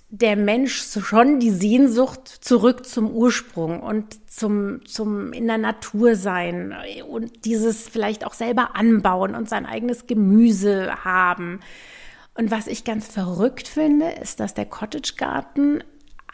der 0.09 0.35
Mensch 0.35 0.81
schon 0.81 1.39
die 1.39 1.51
Sehnsucht 1.51 2.27
zurück 2.27 2.85
zum 2.85 3.11
Ursprung 3.11 3.81
und 3.81 4.29
zum, 4.29 4.85
zum 4.85 5.33
in 5.33 5.47
der 5.47 5.57
Natur 5.57 6.15
sein 6.15 6.75
und 7.07 7.45
dieses 7.45 7.87
vielleicht 7.87 8.25
auch 8.25 8.33
selber 8.33 8.75
anbauen 8.75 9.35
und 9.35 9.49
sein 9.49 9.65
eigenes 9.65 10.07
Gemüse 10.07 11.03
haben. 11.03 11.59
Und 12.33 12.51
was 12.51 12.67
ich 12.67 12.83
ganz 12.83 13.07
verrückt 13.07 13.67
finde, 13.67 14.09
ist, 14.11 14.39
dass 14.39 14.53
der 14.53 14.65
Cottage 14.65 15.13
Garten 15.17 15.83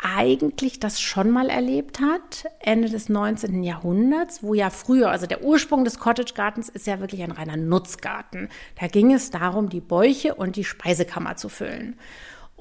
eigentlich 0.04 0.80
das 0.80 1.00
schon 1.00 1.32
mal 1.32 1.50
erlebt 1.50 2.00
hat, 2.00 2.46
Ende 2.60 2.90
des 2.90 3.10
19. 3.10 3.64
Jahrhunderts, 3.64 4.44
wo 4.44 4.54
ja 4.54 4.70
früher, 4.70 5.10
also 5.10 5.26
der 5.26 5.44
Ursprung 5.44 5.84
des 5.84 6.00
Cottage 6.00 6.34
Gardens 6.36 6.70
ist 6.70 6.88
ja 6.88 7.00
wirklich 7.00 7.24
ein 7.24 7.32
reiner 7.32 7.58
Nutzgarten. 7.58 8.50
Da 8.80 8.88
ging 8.88 9.14
es 9.14 9.32
darum, 9.32 9.70
die 9.70 9.82
Bäuche 9.82 10.36
und 10.36 10.58
die 10.58 10.64
Speisekammer 10.64 11.38
zu 11.38 11.50
füllen. 11.50 11.98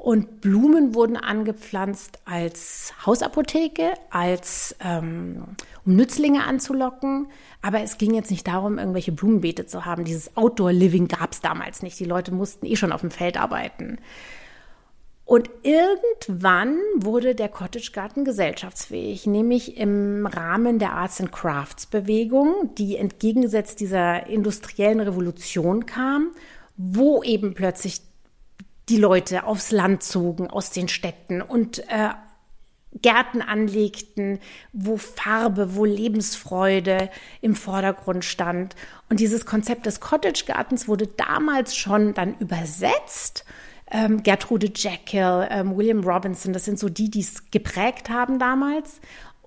Und 0.04 0.42
Blumen 0.42 0.94
wurden 0.94 1.16
angepflanzt 1.16 2.18
als 2.26 2.92
Hausapotheke, 3.06 3.94
als 4.10 4.76
ähm, 4.84 5.44
um 5.86 5.96
Nützlinge 5.96 6.44
anzulocken. 6.44 7.28
Aber 7.62 7.80
es 7.80 7.96
ging 7.96 8.12
jetzt 8.12 8.30
nicht 8.30 8.46
darum, 8.46 8.76
irgendwelche 8.78 9.12
Blumenbeete 9.12 9.64
zu 9.64 9.86
haben. 9.86 10.04
Dieses 10.04 10.36
Outdoor-Living 10.36 11.08
gab 11.08 11.32
es 11.32 11.40
damals 11.40 11.82
nicht. 11.82 11.98
Die 11.98 12.04
Leute 12.04 12.34
mussten 12.34 12.66
eh 12.66 12.76
schon 12.76 12.92
auf 12.92 13.00
dem 13.00 13.10
Feld 13.10 13.38
arbeiten. 13.38 13.96
Und 15.24 15.48
irgendwann 15.62 16.76
wurde 16.96 17.34
der 17.34 17.48
Cottage 17.48 17.92
Garden 17.94 18.26
gesellschaftsfähig, 18.26 19.26
nämlich 19.26 19.78
im 19.78 20.26
Rahmen 20.26 20.78
der 20.78 20.92
Arts 20.92 21.18
and 21.18 21.32
Crafts 21.32 21.86
Bewegung, 21.86 22.74
die 22.76 22.98
entgegengesetzt 22.98 23.80
dieser 23.80 24.26
industriellen 24.26 25.00
Revolution 25.00 25.86
kam, 25.86 26.32
wo 26.76 27.22
eben 27.22 27.54
plötzlich 27.54 28.02
die 28.88 28.98
Leute 28.98 29.44
aufs 29.44 29.70
Land 29.70 30.02
zogen 30.02 30.50
aus 30.50 30.70
den 30.70 30.88
Städten 30.88 31.40
und 31.40 31.78
äh, 31.88 32.10
Gärten 33.02 33.42
anlegten, 33.42 34.38
wo 34.72 34.96
Farbe, 34.96 35.74
wo 35.74 35.84
Lebensfreude 35.84 37.10
im 37.40 37.56
Vordergrund 37.56 38.24
stand. 38.24 38.76
Und 39.08 39.20
dieses 39.20 39.46
Konzept 39.46 39.86
des 39.86 40.00
Cottage-Gartens 40.00 40.86
wurde 40.86 41.08
damals 41.08 41.74
schon 41.74 42.14
dann 42.14 42.38
übersetzt. 42.38 43.44
Ähm, 43.90 44.22
Gertrude 44.22 44.70
Jekyll, 44.74 45.48
ähm, 45.50 45.76
William 45.76 46.04
Robinson, 46.04 46.52
das 46.52 46.64
sind 46.64 46.78
so 46.78 46.88
die, 46.88 47.10
die 47.10 47.20
es 47.20 47.50
geprägt 47.50 48.10
haben 48.10 48.38
damals. 48.38 49.00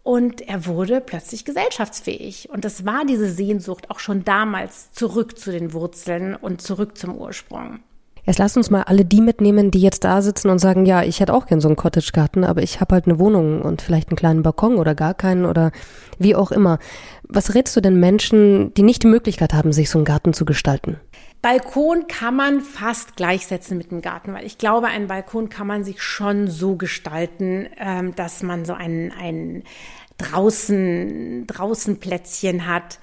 Und 0.03 0.41
er 0.41 0.65
wurde 0.65 1.01
plötzlich 1.01 1.43
gesellschaftsfähig. 1.43 2.49
Und 2.49 2.63
das 2.65 2.85
war 2.85 3.05
diese 3.05 3.29
Sehnsucht 3.29 3.89
auch 3.89 3.99
schon 3.99 4.23
damals 4.23 4.91
zurück 4.91 5.37
zu 5.37 5.51
den 5.51 5.73
Wurzeln 5.73 6.35
und 6.35 6.61
zurück 6.61 6.97
zum 6.97 7.17
Ursprung. 7.17 7.79
Jetzt 8.27 8.39
lass 8.39 8.57
uns 8.57 8.69
mal 8.69 8.83
alle 8.83 9.05
die 9.05 9.21
mitnehmen, 9.21 9.71
die 9.71 9.79
jetzt 9.79 10.03
da 10.03 10.21
sitzen 10.21 10.49
und 10.49 10.59
sagen, 10.59 10.85
ja, 10.85 11.01
ich 11.01 11.21
hätte 11.21 11.33
auch 11.33 11.45
gern 11.45 11.61
so 11.61 11.69
einen 11.69 11.77
Cottage-Garten, 11.77 12.43
aber 12.43 12.61
ich 12.61 12.81
habe 12.81 12.95
halt 12.95 13.05
eine 13.05 13.19
Wohnung 13.19 13.61
und 13.61 13.81
vielleicht 13.81 14.09
einen 14.09 14.17
kleinen 14.17 14.43
Balkon 14.43 14.75
oder 14.75 14.95
gar 14.95 15.13
keinen 15.13 15.45
oder 15.45 15.71
wie 16.19 16.35
auch 16.35 16.51
immer. 16.51 16.77
Was 17.23 17.55
rätst 17.55 17.73
du 17.77 17.79
denn 17.79 18.01
Menschen, 18.01 18.73
die 18.73 18.83
nicht 18.83 19.03
die 19.03 19.07
Möglichkeit 19.07 19.53
haben, 19.53 19.71
sich 19.71 19.89
so 19.89 19.97
einen 19.97 20.03
Garten 20.03 20.33
zu 20.33 20.43
gestalten? 20.43 20.99
Balkon 21.41 22.07
kann 22.07 22.35
man 22.35 22.59
fast 22.59 23.15
gleichsetzen 23.15 23.77
mit 23.77 23.91
dem 23.91 24.01
Garten, 24.01 24.33
weil 24.33 24.45
ich 24.45 24.57
glaube, 24.57 24.87
einen 24.87 25.07
Balkon 25.07 25.47
kann 25.47 25.67
man 25.67 25.85
sich 25.85 26.01
schon 26.01 26.49
so 26.49 26.75
gestalten, 26.75 27.67
ähm, 27.79 28.13
dass 28.15 28.43
man 28.43 28.65
so 28.65 28.73
ein, 28.73 29.13
ein 29.17 29.63
draußen, 30.17 31.47
draußen 31.47 32.01
Plätzchen 32.01 32.67
hat 32.67 32.99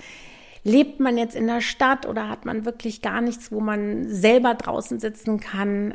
Lebt 0.65 0.99
man 0.99 1.19
jetzt 1.19 1.37
in 1.37 1.47
der 1.47 1.61
Stadt 1.61 2.07
oder 2.07 2.29
hat 2.31 2.47
man 2.47 2.65
wirklich 2.65 3.03
gar 3.03 3.21
nichts, 3.21 3.53
wo 3.53 3.61
man 3.61 4.09
selber 4.09 4.55
draußen 4.55 4.99
sitzen 4.99 5.39
kann? 5.39 5.95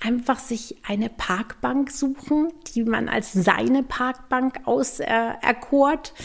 Einfach 0.00 0.40
sich 0.40 0.76
eine 0.86 1.08
Parkbank 1.08 1.90
suchen, 1.90 2.52
die 2.74 2.82
man 2.82 3.08
als 3.08 3.32
seine 3.32 3.82
Parkbank 3.84 4.60
auserkort. 4.66 6.12
Äh, 6.16 6.22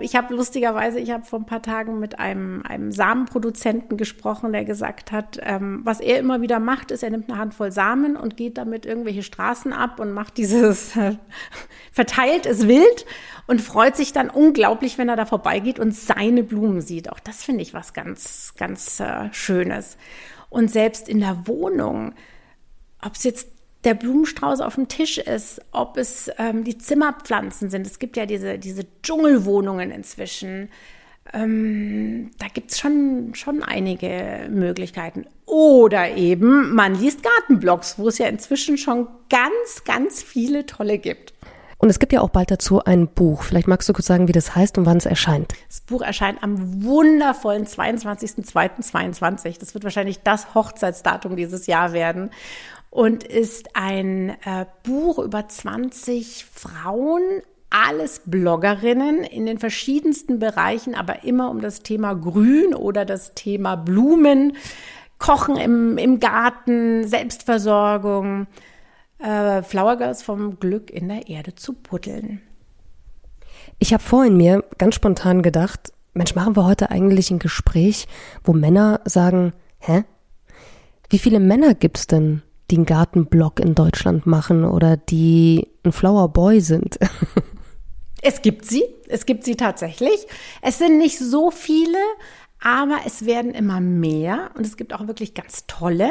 ich 0.00 0.14
habe 0.14 0.34
lustigerweise, 0.34 1.00
ich 1.00 1.10
habe 1.10 1.24
vor 1.24 1.38
ein 1.38 1.46
paar 1.46 1.62
Tagen 1.62 1.98
mit 1.98 2.18
einem, 2.18 2.62
einem 2.66 2.92
Samenproduzenten 2.92 3.96
gesprochen, 3.96 4.52
der 4.52 4.64
gesagt 4.64 5.10
hat, 5.10 5.38
ähm, 5.42 5.80
was 5.84 6.00
er 6.00 6.18
immer 6.18 6.42
wieder 6.42 6.60
macht, 6.60 6.90
ist, 6.90 7.02
er 7.02 7.10
nimmt 7.10 7.30
eine 7.30 7.38
Handvoll 7.38 7.72
Samen 7.72 8.16
und 8.16 8.36
geht 8.36 8.58
damit 8.58 8.84
irgendwelche 8.84 9.22
Straßen 9.22 9.72
ab 9.72 10.00
und 10.00 10.12
macht 10.12 10.36
dieses, 10.36 10.94
äh, 10.96 11.16
verteilt 11.92 12.44
es 12.44 12.68
wild 12.68 13.06
und 13.46 13.62
freut 13.62 13.96
sich 13.96 14.12
dann 14.12 14.28
unglaublich, 14.28 14.98
wenn 14.98 15.08
er 15.08 15.16
da 15.16 15.24
vorbeigeht 15.24 15.78
und 15.78 15.94
seine 15.94 16.42
Blumen 16.42 16.82
sieht. 16.82 17.10
Auch 17.10 17.20
das 17.20 17.42
finde 17.42 17.62
ich 17.62 17.72
was 17.72 17.94
ganz, 17.94 18.52
ganz 18.58 19.00
äh, 19.00 19.32
Schönes. 19.32 19.96
Und 20.50 20.70
selbst 20.70 21.08
in 21.08 21.20
der 21.20 21.46
Wohnung, 21.46 22.14
ob 23.02 23.14
es 23.14 23.24
jetzt 23.24 23.48
der 23.84 23.94
Blumenstrauß 23.94 24.60
auf 24.60 24.76
dem 24.76 24.88
Tisch 24.88 25.18
ist, 25.18 25.60
ob 25.72 25.96
es 25.96 26.30
ähm, 26.38 26.64
die 26.64 26.78
Zimmerpflanzen 26.78 27.70
sind. 27.70 27.86
Es 27.86 27.98
gibt 27.98 28.16
ja 28.16 28.26
diese, 28.26 28.58
diese 28.58 28.84
Dschungelwohnungen 29.02 29.90
inzwischen. 29.90 30.70
Ähm, 31.32 32.30
da 32.38 32.46
gibt 32.52 32.72
es 32.72 32.78
schon, 32.78 33.34
schon 33.34 33.62
einige 33.62 34.48
Möglichkeiten. 34.50 35.26
Oder 35.46 36.16
eben, 36.16 36.74
man 36.74 36.94
liest 36.94 37.22
Gartenblogs, 37.22 37.98
wo 37.98 38.08
es 38.08 38.18
ja 38.18 38.26
inzwischen 38.26 38.78
schon 38.78 39.08
ganz, 39.28 39.84
ganz 39.84 40.22
viele 40.22 40.66
tolle 40.66 40.98
gibt. 40.98 41.34
Und 41.78 41.90
es 41.90 41.98
gibt 41.98 42.14
ja 42.14 42.22
auch 42.22 42.30
bald 42.30 42.50
dazu 42.50 42.82
ein 42.82 43.08
Buch. 43.08 43.42
Vielleicht 43.42 43.68
magst 43.68 43.86
du 43.88 43.92
kurz 43.92 44.06
sagen, 44.06 44.26
wie 44.26 44.32
das 44.32 44.54
heißt 44.56 44.78
und 44.78 44.86
wann 44.86 44.96
es 44.96 45.04
erscheint. 45.04 45.52
Das 45.68 45.82
Buch 45.82 46.00
erscheint 46.00 46.42
am 46.42 46.82
wundervollen 46.82 47.66
22.02.22. 47.66 49.58
Das 49.60 49.74
wird 49.74 49.84
wahrscheinlich 49.84 50.20
das 50.20 50.54
Hochzeitsdatum 50.54 51.36
dieses 51.36 51.66
Jahr 51.66 51.92
werden 51.92 52.30
und 52.94 53.24
ist 53.24 53.70
ein 53.74 54.30
äh, 54.44 54.66
Buch 54.84 55.18
über 55.18 55.48
20 55.48 56.44
Frauen, 56.44 57.42
alles 57.68 58.22
Bloggerinnen 58.24 59.24
in 59.24 59.46
den 59.46 59.58
verschiedensten 59.58 60.38
Bereichen, 60.38 60.94
aber 60.94 61.24
immer 61.24 61.50
um 61.50 61.60
das 61.60 61.82
Thema 61.82 62.14
Grün 62.14 62.72
oder 62.72 63.04
das 63.04 63.34
Thema 63.34 63.74
Blumen, 63.74 64.56
Kochen 65.18 65.56
im, 65.56 65.98
im 65.98 66.20
Garten, 66.20 67.04
Selbstversorgung, 67.08 68.46
äh, 69.18 69.64
Flower 69.64 69.96
Girls 69.96 70.22
vom 70.22 70.60
Glück 70.60 70.88
in 70.88 71.08
der 71.08 71.28
Erde 71.28 71.56
zu 71.56 71.72
putteln. 71.72 72.42
Ich 73.80 73.92
habe 73.92 74.04
vorhin 74.04 74.36
mir 74.36 74.62
ganz 74.78 74.94
spontan 74.94 75.42
gedacht, 75.42 75.92
Mensch, 76.12 76.36
machen 76.36 76.54
wir 76.54 76.64
heute 76.64 76.92
eigentlich 76.92 77.32
ein 77.32 77.40
Gespräch, 77.40 78.06
wo 78.44 78.52
Männer 78.52 79.00
sagen, 79.04 79.52
hä? 79.80 80.04
Wie 81.10 81.18
viele 81.18 81.40
Männer 81.40 81.74
gibt's 81.74 82.06
denn? 82.06 82.43
Die 82.70 82.76
einen 82.76 82.86
Gartenblock 82.86 83.60
in 83.60 83.74
Deutschland 83.74 84.26
machen 84.26 84.64
oder 84.64 84.96
die 84.96 85.68
ein 85.84 85.92
Flower 85.92 86.28
Boy 86.28 86.60
sind. 86.60 86.98
Es 88.26 88.40
gibt 88.40 88.64
sie, 88.64 88.82
es 89.08 89.26
gibt 89.26 89.44
sie 89.44 89.54
tatsächlich. 89.54 90.26
Es 90.62 90.78
sind 90.78 90.96
nicht 90.96 91.18
so 91.18 91.50
viele, 91.50 91.98
aber 92.58 93.00
es 93.04 93.26
werden 93.26 93.52
immer 93.52 93.82
mehr 93.82 94.50
und 94.54 94.66
es 94.66 94.78
gibt 94.78 94.94
auch 94.94 95.06
wirklich 95.06 95.34
ganz 95.34 95.66
tolle. 95.66 96.10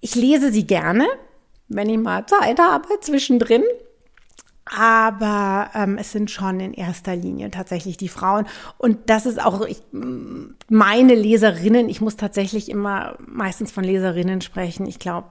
Ich 0.00 0.14
lese 0.14 0.52
sie 0.52 0.68
gerne, 0.68 1.08
wenn 1.66 1.90
ich 1.90 1.98
mal 1.98 2.26
Zeit 2.26 2.60
habe 2.60 2.86
zwischendrin. 3.00 3.64
Aber 4.66 5.70
ähm, 5.74 5.98
es 5.98 6.12
sind 6.12 6.30
schon 6.30 6.58
in 6.60 6.72
erster 6.72 7.14
Linie 7.14 7.50
tatsächlich 7.50 7.96
die 7.96 8.08
Frauen. 8.08 8.46
Und 8.78 9.10
das 9.10 9.26
ist 9.26 9.42
auch 9.42 9.66
ich, 9.66 9.82
meine 9.92 11.14
Leserinnen. 11.14 11.88
Ich 11.88 12.00
muss 12.00 12.16
tatsächlich 12.16 12.70
immer 12.70 13.16
meistens 13.26 13.70
von 13.70 13.84
Leserinnen 13.84 14.40
sprechen. 14.40 14.86
Ich 14.86 14.98
glaube, 14.98 15.28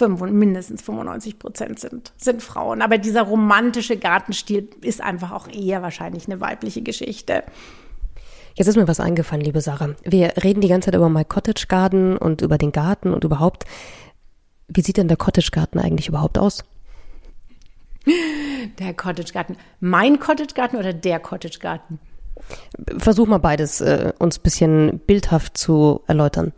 mindestens 0.00 0.82
95 0.82 1.38
Prozent 1.38 1.78
sind, 1.78 2.12
sind 2.16 2.42
Frauen. 2.42 2.80
Aber 2.80 2.96
dieser 2.96 3.22
romantische 3.22 3.96
Gartenstil 3.98 4.68
ist 4.80 5.02
einfach 5.02 5.32
auch 5.32 5.48
eher 5.48 5.82
wahrscheinlich 5.82 6.26
eine 6.26 6.40
weibliche 6.40 6.80
Geschichte. 6.80 7.42
Jetzt 8.54 8.68
ist 8.68 8.76
mir 8.76 8.88
was 8.88 9.00
eingefallen, 9.00 9.44
liebe 9.44 9.60
Sarah. 9.60 9.94
Wir 10.04 10.34
reden 10.42 10.60
die 10.60 10.68
ganze 10.68 10.86
Zeit 10.86 10.94
über 10.94 11.08
My 11.08 11.24
Cottage 11.24 11.66
Garden 11.68 12.16
und 12.16 12.40
über 12.40 12.58
den 12.58 12.72
Garten 12.72 13.12
und 13.12 13.24
überhaupt. 13.24 13.64
Wie 14.68 14.82
sieht 14.82 14.96
denn 14.96 15.08
der 15.08 15.16
Cottage 15.16 15.50
Garten 15.50 15.78
eigentlich 15.78 16.08
überhaupt 16.08 16.38
aus? 16.38 16.64
Der 18.78 18.94
Cottage 18.94 19.32
Garten. 19.32 19.56
Mein 19.80 20.18
Cottage 20.18 20.54
Garten 20.54 20.76
oder 20.76 20.92
der 20.92 21.20
Cottage 21.20 21.58
Garten? 21.58 21.98
Versuch 22.98 23.26
mal 23.26 23.38
beides 23.38 23.80
äh, 23.80 24.12
uns 24.18 24.38
bisschen 24.38 25.00
bildhaft 25.06 25.56
zu 25.56 26.02
erläutern. 26.06 26.52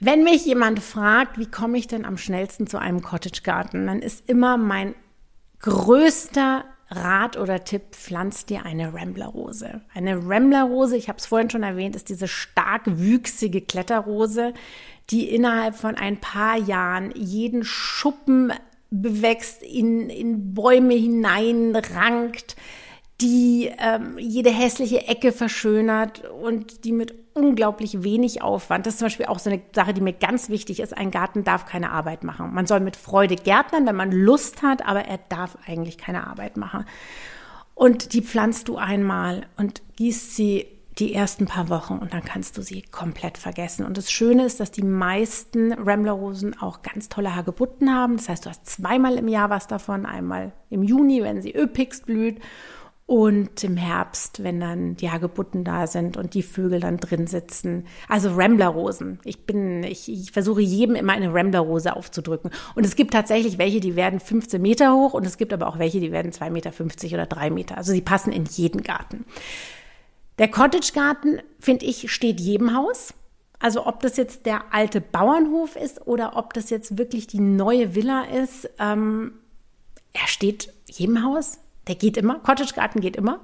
Wenn 0.00 0.24
mich 0.24 0.44
jemand 0.44 0.80
fragt, 0.80 1.38
wie 1.38 1.46
komme 1.46 1.78
ich 1.78 1.86
denn 1.86 2.04
am 2.04 2.18
schnellsten 2.18 2.66
zu 2.66 2.78
einem 2.78 3.02
Cottage 3.02 3.42
Garten, 3.44 3.86
dann 3.86 4.00
ist 4.00 4.28
immer 4.28 4.56
mein 4.56 4.94
größter 5.60 6.64
Rat 6.90 7.36
oder 7.36 7.64
Tipp, 7.64 7.92
pflanzt 7.92 8.50
dir 8.50 8.66
eine 8.66 8.92
Ramblerrose. 8.92 9.80
Eine 9.94 10.28
Ramblerrose, 10.28 10.96
ich 10.96 11.08
habe 11.08 11.18
es 11.18 11.26
vorhin 11.26 11.50
schon 11.50 11.62
erwähnt, 11.62 11.96
ist 11.96 12.08
diese 12.08 12.28
stark 12.28 12.82
wüchsige 12.86 13.60
Kletterrose, 13.60 14.52
die 15.10 15.28
innerhalb 15.28 15.74
von 15.74 15.94
ein 15.94 16.20
paar 16.20 16.56
Jahren 16.56 17.12
jeden 17.14 17.64
Schuppen 17.64 18.52
bewächst, 18.92 19.62
in, 19.62 20.10
in 20.10 20.54
Bäume 20.54 20.94
hineinrankt, 20.94 22.56
die 23.20 23.70
ähm, 23.78 24.18
jede 24.18 24.50
hässliche 24.50 25.06
Ecke 25.06 25.32
verschönert 25.32 26.24
und 26.28 26.84
die 26.84 26.92
mit 26.92 27.14
unglaublich 27.34 28.02
wenig 28.02 28.42
Aufwand. 28.42 28.84
Das 28.84 28.94
ist 28.94 28.98
zum 28.98 29.06
Beispiel 29.06 29.26
auch 29.26 29.38
so 29.38 29.48
eine 29.48 29.62
Sache, 29.74 29.94
die 29.94 30.00
mir 30.00 30.12
ganz 30.12 30.48
wichtig 30.48 30.80
ist. 30.80 30.96
Ein 30.96 31.10
Garten 31.10 31.44
darf 31.44 31.64
keine 31.64 31.90
Arbeit 31.90 32.24
machen. 32.24 32.52
Man 32.52 32.66
soll 32.66 32.80
mit 32.80 32.96
Freude 32.96 33.36
gärtnern, 33.36 33.86
wenn 33.86 33.96
man 33.96 34.12
Lust 34.12 34.62
hat, 34.62 34.86
aber 34.86 35.04
er 35.04 35.18
darf 35.28 35.56
eigentlich 35.66 35.96
keine 35.96 36.26
Arbeit 36.26 36.56
machen. 36.56 36.84
Und 37.74 38.12
die 38.12 38.22
pflanzt 38.22 38.68
du 38.68 38.76
einmal 38.76 39.46
und 39.56 39.82
gießt 39.96 40.36
sie 40.36 40.66
die 40.98 41.14
ersten 41.14 41.46
paar 41.46 41.68
Wochen 41.70 41.94
und 41.94 42.12
dann 42.12 42.22
kannst 42.22 42.58
du 42.58 42.62
sie 42.62 42.82
komplett 42.82 43.38
vergessen. 43.38 43.86
Und 43.86 43.96
das 43.96 44.10
Schöne 44.10 44.44
ist, 44.44 44.60
dass 44.60 44.70
die 44.70 44.84
meisten 44.84 45.72
Ramblerrosen 45.72 46.60
auch 46.60 46.82
ganz 46.82 47.08
tolle 47.08 47.34
Hagebutten 47.34 47.94
haben. 47.94 48.18
Das 48.18 48.28
heißt, 48.28 48.44
du 48.44 48.50
hast 48.50 48.66
zweimal 48.66 49.16
im 49.16 49.28
Jahr 49.28 49.48
was 49.48 49.66
davon. 49.66 50.04
Einmal 50.04 50.52
im 50.68 50.82
Juni, 50.82 51.22
wenn 51.22 51.40
sie 51.40 51.54
Öpix 51.54 52.02
blüht 52.02 52.40
und 53.06 53.64
im 53.64 53.76
Herbst, 53.76 54.42
wenn 54.42 54.60
dann 54.60 54.96
die 54.96 55.10
Hagebutten 55.10 55.64
da 55.64 55.86
sind 55.86 56.16
und 56.16 56.34
die 56.34 56.42
Vögel 56.42 56.80
dann 56.80 56.98
drin 56.98 57.26
sitzen. 57.26 57.86
Also 58.08 58.34
Ramblerrosen. 58.34 59.18
Ich 59.24 59.44
bin, 59.44 59.82
ich, 59.84 60.10
ich 60.10 60.30
versuche 60.32 60.60
jedem 60.60 60.94
immer 60.94 61.14
eine 61.14 61.32
Ramblerrose 61.32 61.96
aufzudrücken. 61.96 62.50
Und 62.74 62.84
es 62.84 62.96
gibt 62.96 63.12
tatsächlich 63.12 63.58
welche, 63.58 63.80
die 63.80 63.96
werden 63.96 64.20
15 64.20 64.60
Meter 64.60 64.94
hoch 64.94 65.14
und 65.14 65.26
es 65.26 65.38
gibt 65.38 65.52
aber 65.52 65.68
auch 65.68 65.78
welche, 65.78 66.00
die 66.00 66.12
werden 66.12 66.32
2,50 66.32 66.50
Meter 66.50 66.72
oder 67.14 67.26
3 67.26 67.50
Meter. 67.50 67.78
Also 67.78 67.92
sie 67.92 68.02
passen 68.02 68.32
in 68.32 68.44
jeden 68.44 68.82
Garten. 68.82 69.24
Der 70.38 70.48
Cottage-Garten, 70.48 71.40
finde 71.60 71.86
ich, 71.86 72.10
steht 72.12 72.40
jedem 72.40 72.74
Haus. 72.74 73.14
Also 73.58 73.86
ob 73.86 74.00
das 74.00 74.16
jetzt 74.16 74.46
der 74.46 74.72
alte 74.72 75.00
Bauernhof 75.00 75.76
ist 75.76 76.06
oder 76.06 76.36
ob 76.36 76.52
das 76.52 76.70
jetzt 76.70 76.98
wirklich 76.98 77.28
die 77.28 77.40
neue 77.40 77.94
Villa 77.94 78.24
ist, 78.24 78.68
ähm, 78.78 79.34
er 80.12 80.26
steht 80.26 80.72
jedem 80.86 81.22
Haus. 81.22 81.58
Der 81.86 81.94
geht 81.94 82.16
immer. 82.16 82.40
Cottage-Garten 82.40 83.00
geht 83.00 83.16
immer. 83.16 83.40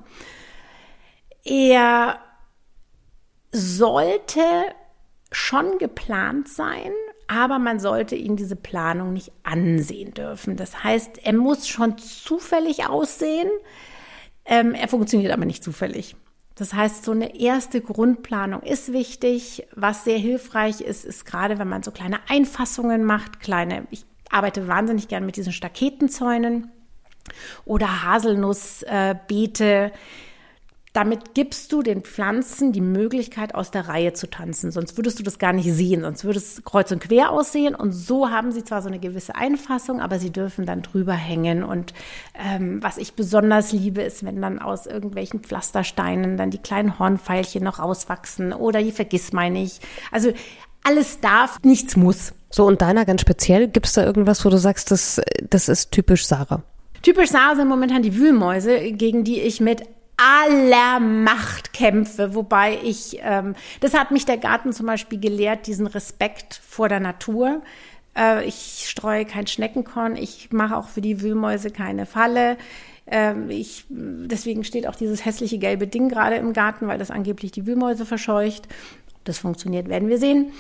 Er 1.45 2.19
sollte 3.53 4.41
schon 5.31 5.79
geplant 5.79 6.49
sein, 6.49 6.93
aber 7.27 7.59
man 7.59 7.81
sollte 7.81 8.17
ihn 8.17 8.37
diese 8.37 8.57
Planung 8.57 9.13
nicht 9.13 9.33
ansehen 9.43 10.15
dürfen. 10.15 10.57
Das 10.57 10.83
heißt, 10.83 11.19
er 11.25 11.33
muss 11.35 11.69
schon 11.69 11.99
zufällig 11.99 12.87
aussehen. 12.87 13.51
Ähm, 14.45 14.75
er 14.75 14.89
funktioniert 14.89 15.33
aber 15.33 15.45
nicht 15.45 15.63
zufällig. 15.63 16.17
Das 16.59 16.75
heißt, 16.75 17.05
so 17.05 17.13
eine 17.13 17.39
erste 17.39 17.81
Grundplanung 17.81 18.63
ist 18.63 18.93
wichtig. 18.93 19.69
Was 19.77 20.03
sehr 20.03 20.19
hilfreich 20.19 20.81
ist, 20.81 21.05
ist 21.05 21.25
gerade, 21.25 21.61
wenn 21.61 21.69
man 21.69 21.85
so 21.85 21.93
kleine 21.93 22.19
Einfassungen 22.29 23.05
macht, 23.05 23.39
kleine, 23.39 23.87
ich 23.91 24.05
arbeite 24.29 24.67
wahnsinnig 24.67 25.07
gern 25.07 25.25
mit 25.25 25.37
diesen 25.37 25.53
Staketenzäunen 25.53 26.73
oder 27.65 28.03
Haselnussbeete. 28.03 29.65
Äh, 29.65 29.91
damit 30.93 31.35
gibst 31.35 31.73
du 31.73 31.83
den 31.83 32.03
Pflanzen 32.03 32.73
die 32.73 32.81
Möglichkeit, 32.81 33.55
aus 33.55 33.71
der 33.71 33.89
Reihe 33.89 34.13
zu 34.15 34.29
tanzen. 34.29 34.71
Sonst 34.71 34.97
würdest 34.97 35.19
du 35.19 35.23
das 35.23 35.39
gar 35.39 35.53
nicht 35.53 35.73
sehen, 35.73 36.03
sonst 36.03 36.25
würde 36.25 36.39
es 36.39 36.63
kreuz 36.65 36.91
und 36.91 37.01
quer 37.01 37.31
aussehen. 37.31 37.75
Und 37.75 37.93
so 37.93 38.31
haben 38.31 38.53
sie 38.53 38.65
zwar 38.65 38.83
so 38.83 38.89
eine 38.89 38.99
gewisse 38.99 39.35
Einfassung, 39.35 40.01
aber 40.01 40.19
sie 40.19 40.31
dürfen 40.31 40.67
dann 40.67 40.83
drüber 40.83 41.13
hängen. 41.13 41.63
Und 41.63 41.93
ähm, 42.35 42.83
was 42.83 42.99
ich 42.99 43.15
besonders 43.15 43.73
liebe, 43.73 44.03
ist, 44.03 44.25
wenn 44.25 44.41
dann 44.41 44.59
aus 44.59 44.87
irgendwelchen 44.87 45.41
Pflastersteinen 45.41 46.37
dann 46.37 46.51
die 46.51 46.59
kleinen 46.59 46.99
Hornpfeilchen 46.99 47.63
noch 47.63 47.79
rauswachsen 47.79 48.53
oder 48.53 48.83
die 48.83 48.93
Vergissmeinnicht. 48.93 49.83
Also 50.11 50.33
alles 50.85 51.21
darf, 51.21 51.59
nichts 51.63 51.97
muss. 51.97 52.33
So, 52.51 52.67
und 52.67 52.81
deiner 52.81 53.05
ganz 53.05 53.21
speziell, 53.21 53.69
gibt 53.69 53.87
es 53.87 53.93
da 53.93 54.05
irgendwas, 54.05 54.45
wo 54.45 54.49
du 54.49 54.57
sagst, 54.57 54.91
das, 54.91 55.21
das 55.49 55.69
ist 55.69 55.93
typisch 55.93 56.27
Sarah? 56.27 56.63
Typisch 57.03 57.31
Sarah 57.31 57.57
sind 57.57 57.69
momentan 57.69 58.03
die 58.03 58.17
Wühlmäuse, 58.17 58.93
gegen 58.93 59.23
die 59.23 59.41
ich 59.41 59.61
mit 59.61 59.83
aller 60.19 61.01
Macht 61.01 61.73
kämpfe, 61.73 62.35
wobei 62.35 62.79
ich, 62.83 63.19
ähm, 63.23 63.55
das 63.81 63.95
hat 63.95 64.11
mich 64.11 64.27
der 64.27 64.37
Garten 64.37 64.73
zum 64.73 64.87
Beispiel 64.87 65.19
gelehrt, 65.21 65.67
diesen 65.67 65.87
Respekt 65.87 66.61
vor 66.69 66.89
der 66.89 67.01
Natur. 67.01 67.63
Äh, 68.17 68.45
ich 68.45 68.85
streue 68.89 69.25
kein 69.25 69.47
Schneckenkorn, 69.47 70.17
ich 70.17 70.51
mache 70.53 70.77
auch 70.77 70.89
für 70.89 71.01
die 71.01 71.23
Wühlmäuse 71.23 71.71
keine 71.71 72.05
Falle. 72.05 72.59
Ähm, 73.07 73.49
ich, 73.49 73.85
deswegen 73.89 74.65
steht 74.65 74.87
auch 74.87 74.97
dieses 74.97 75.25
hässliche 75.25 75.59
gelbe 75.59 75.87
Ding 75.87 76.09
gerade 76.09 76.37
im 76.37 76.53
Garten, 76.53 76.89
weil 76.89 76.99
das 76.99 77.11
angeblich 77.11 77.53
die 77.53 77.67
Wühlmäuse 77.67 78.05
verscheucht. 78.05 78.67
Ob 79.15 79.25
das 79.25 79.39
funktioniert, 79.39 79.89
werden 79.89 80.09
wir 80.09 80.19
sehen. 80.19 80.53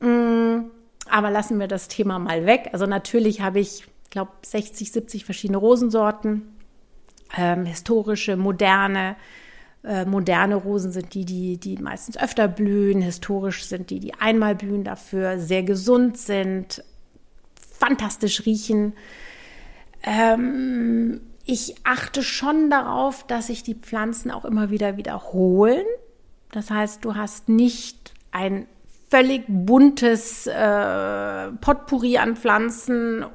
Mm, 0.00 0.70
aber 1.08 1.30
lassen 1.30 1.60
wir 1.60 1.68
das 1.68 1.88
Thema 1.88 2.18
mal 2.18 2.46
weg. 2.46 2.70
Also 2.72 2.86
natürlich 2.86 3.40
habe 3.40 3.60
ich, 3.60 3.86
glaube 4.10 4.32
60, 4.42 4.90
70 4.90 5.24
verschiedene 5.24 5.58
Rosensorten 5.58 6.53
ähm, 7.36 7.64
historische, 7.64 8.36
moderne. 8.36 9.16
Äh, 9.82 10.06
moderne 10.06 10.54
Rosen 10.54 10.92
sind 10.92 11.12
die, 11.14 11.24
die, 11.24 11.58
die 11.58 11.76
meistens 11.76 12.16
öfter 12.16 12.48
blühen. 12.48 13.02
Historisch 13.02 13.66
sind 13.66 13.90
die, 13.90 14.00
die 14.00 14.14
einmal 14.14 14.54
blühen, 14.54 14.84
dafür 14.84 15.38
sehr 15.38 15.62
gesund 15.62 16.16
sind, 16.16 16.82
fantastisch 17.78 18.46
riechen. 18.46 18.94
Ähm, 20.02 21.20
ich 21.44 21.74
achte 21.84 22.22
schon 22.22 22.70
darauf, 22.70 23.26
dass 23.26 23.48
sich 23.48 23.62
die 23.62 23.74
Pflanzen 23.74 24.30
auch 24.30 24.44
immer 24.44 24.70
wieder 24.70 24.96
wiederholen. 24.96 25.84
Das 26.52 26.70
heißt, 26.70 27.04
du 27.04 27.14
hast 27.14 27.48
nicht 27.48 28.14
ein 28.30 28.66
völlig 29.10 29.44
buntes 29.48 30.46
äh, 30.46 31.50
Potpourri 31.60 32.18
an 32.18 32.36
Pflanzen 32.36 33.26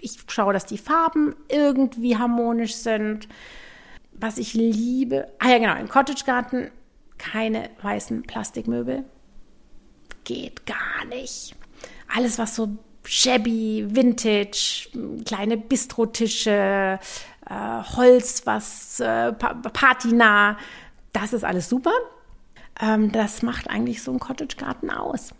ich 0.00 0.18
schaue, 0.28 0.52
dass 0.52 0.66
die 0.66 0.78
Farben 0.78 1.34
irgendwie 1.48 2.16
harmonisch 2.16 2.74
sind. 2.74 3.28
Was 4.12 4.38
ich 4.38 4.54
liebe, 4.54 5.28
ah 5.38 5.48
ja 5.48 5.58
genau, 5.58 5.76
im 5.76 5.88
Cottage 5.88 6.24
Garten 6.24 6.70
keine 7.18 7.70
weißen 7.82 8.22
Plastikmöbel. 8.22 9.04
Geht 10.24 10.66
gar 10.66 11.04
nicht. 11.08 11.54
Alles, 12.14 12.38
was 12.38 12.54
so 12.54 12.68
shabby, 13.04 13.86
vintage, 13.88 14.88
kleine 15.24 15.56
Bistrotische, 15.56 16.98
äh, 17.48 17.82
Holz, 17.96 18.42
was 18.44 19.00
äh, 19.00 19.32
patinah, 19.32 20.58
das 21.12 21.32
ist 21.32 21.44
alles 21.44 21.68
super. 21.68 21.92
Ähm, 22.80 23.10
das 23.12 23.42
macht 23.42 23.70
eigentlich 23.70 24.02
so 24.02 24.12
ein 24.12 24.18
Cottage 24.18 24.56
Garten 24.56 24.90
aus. 24.90 25.34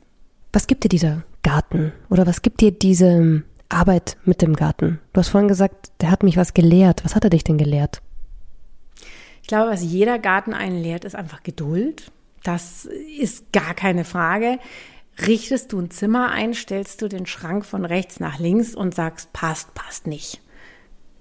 Was 0.52 0.66
gibt 0.66 0.84
dir 0.84 0.88
dieser 0.88 1.22
Garten 1.42 1.92
oder 2.08 2.26
was 2.26 2.42
gibt 2.42 2.60
dir 2.60 2.72
diese 2.72 3.44
Arbeit 3.68 4.16
mit 4.24 4.42
dem 4.42 4.54
Garten. 4.54 5.00
Du 5.12 5.20
hast 5.20 5.28
vorhin 5.28 5.48
gesagt, 5.48 5.92
der 6.00 6.10
hat 6.10 6.22
mich 6.22 6.36
was 6.36 6.54
gelehrt. 6.54 7.04
Was 7.04 7.14
hat 7.14 7.24
er 7.24 7.30
dich 7.30 7.44
denn 7.44 7.58
gelehrt? 7.58 8.00
Ich 9.42 9.48
glaube, 9.48 9.70
was 9.70 9.82
jeder 9.82 10.18
Garten 10.18 10.54
einen 10.54 10.80
lehrt, 10.82 11.04
ist 11.04 11.14
einfach 11.14 11.42
Geduld. 11.42 12.10
Das 12.42 12.86
ist 13.18 13.52
gar 13.52 13.74
keine 13.74 14.04
Frage. 14.04 14.58
Richtest 15.26 15.72
du 15.72 15.80
ein 15.80 15.90
Zimmer 15.90 16.30
ein, 16.30 16.54
stellst 16.54 17.02
du 17.02 17.08
den 17.08 17.26
Schrank 17.26 17.64
von 17.64 17.84
rechts 17.84 18.20
nach 18.20 18.38
links 18.38 18.74
und 18.74 18.94
sagst, 18.94 19.32
passt, 19.32 19.74
passt 19.74 20.06
nicht. 20.06 20.40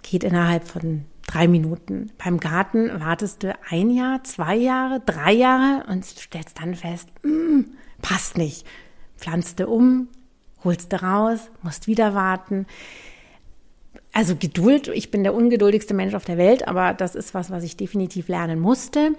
Geht 0.04 0.24
innerhalb 0.24 0.68
von 0.68 1.06
drei 1.26 1.48
Minuten. 1.48 2.12
Beim 2.24 2.40
Garten 2.40 3.00
wartest 3.00 3.44
du 3.44 3.58
ein 3.70 3.90
Jahr, 3.90 4.24
zwei 4.24 4.56
Jahre, 4.56 5.02
drei 5.06 5.34
Jahre 5.34 5.86
und 5.90 6.06
stellst 6.06 6.60
dann 6.60 6.76
fest, 6.76 7.10
mm, 7.24 7.62
passt 8.02 8.38
nicht. 8.38 8.66
Pflanzt 9.18 9.60
du 9.60 9.68
um, 9.68 10.10
holst 10.68 10.94
du 10.94 11.02
raus, 11.02 11.40
musst 11.64 11.88
wieder 11.88 12.14
warten. 12.14 12.68
Also 14.14 14.36
Geduld, 14.36 14.88
ich 14.90 15.12
bin 15.12 15.24
der 15.24 15.34
ungeduldigste 15.34 15.94
Mensch 15.94 16.14
auf 16.14 16.26
der 16.26 16.38
Welt, 16.38 16.68
aber 16.68 16.94
das 16.94 17.16
ist 17.16 17.34
was, 17.34 17.50
was 17.50 17.64
ich 17.64 17.78
definitiv 17.78 18.28
lernen 18.28 18.60
musste. 18.60 19.14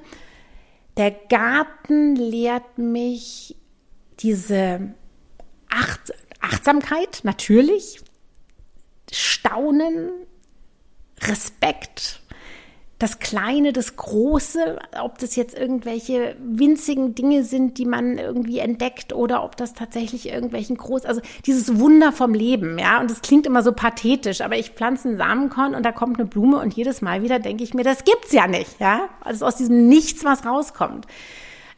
Der 0.96 1.10
Garten 1.10 2.16
lehrt 2.16 2.78
mich 2.78 3.56
diese 4.20 4.94
Acht 5.70 6.12
Achtsamkeit, 6.40 7.20
natürlich, 7.24 8.00
Staunen, 9.12 10.10
Respekt, 11.22 12.20
das 12.98 13.20
Kleine, 13.20 13.72
das 13.72 13.94
Große, 13.94 14.78
ob 15.00 15.18
das 15.18 15.36
jetzt 15.36 15.56
irgendwelche 15.56 16.34
winzigen 16.40 17.14
Dinge 17.14 17.44
sind, 17.44 17.78
die 17.78 17.84
man 17.84 18.18
irgendwie 18.18 18.58
entdeckt 18.58 19.12
oder 19.12 19.44
ob 19.44 19.56
das 19.56 19.72
tatsächlich 19.72 20.28
irgendwelchen 20.28 20.76
groß, 20.76 21.04
also 21.04 21.20
dieses 21.46 21.78
Wunder 21.78 22.10
vom 22.10 22.34
Leben, 22.34 22.76
ja, 22.78 23.00
und 23.00 23.08
das 23.08 23.22
klingt 23.22 23.46
immer 23.46 23.62
so 23.62 23.72
pathetisch, 23.72 24.40
aber 24.40 24.56
ich 24.56 24.70
pflanze 24.70 25.08
einen 25.08 25.16
Samenkorn 25.16 25.76
und 25.76 25.84
da 25.84 25.92
kommt 25.92 26.18
eine 26.18 26.26
Blume 26.26 26.58
und 26.58 26.74
jedes 26.74 27.00
Mal 27.00 27.22
wieder 27.22 27.38
denke 27.38 27.62
ich 27.62 27.72
mir, 27.72 27.84
das 27.84 28.02
gibt's 28.02 28.32
ja 28.32 28.48
nicht, 28.48 28.80
ja, 28.80 29.08
also 29.20 29.46
aus 29.46 29.56
diesem 29.56 29.88
Nichts 29.88 30.24
was 30.24 30.44
rauskommt. 30.44 31.06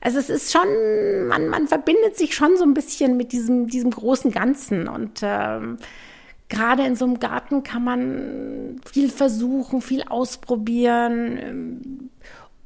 Also 0.00 0.18
es 0.18 0.30
ist 0.30 0.50
schon, 0.50 1.26
man, 1.28 1.48
man 1.48 1.68
verbindet 1.68 2.16
sich 2.16 2.34
schon 2.34 2.56
so 2.56 2.64
ein 2.64 2.72
bisschen 2.72 3.18
mit 3.18 3.32
diesem, 3.32 3.66
diesem 3.66 3.90
großen 3.90 4.30
Ganzen 4.30 4.88
und 4.88 5.20
ähm, 5.22 5.76
gerade 6.50 6.84
in 6.84 6.96
so 6.96 7.06
einem 7.06 7.18
Garten 7.18 7.62
kann 7.62 7.82
man 7.82 8.80
viel 8.84 9.08
versuchen, 9.08 9.80
viel 9.80 10.02
ausprobieren. 10.02 12.10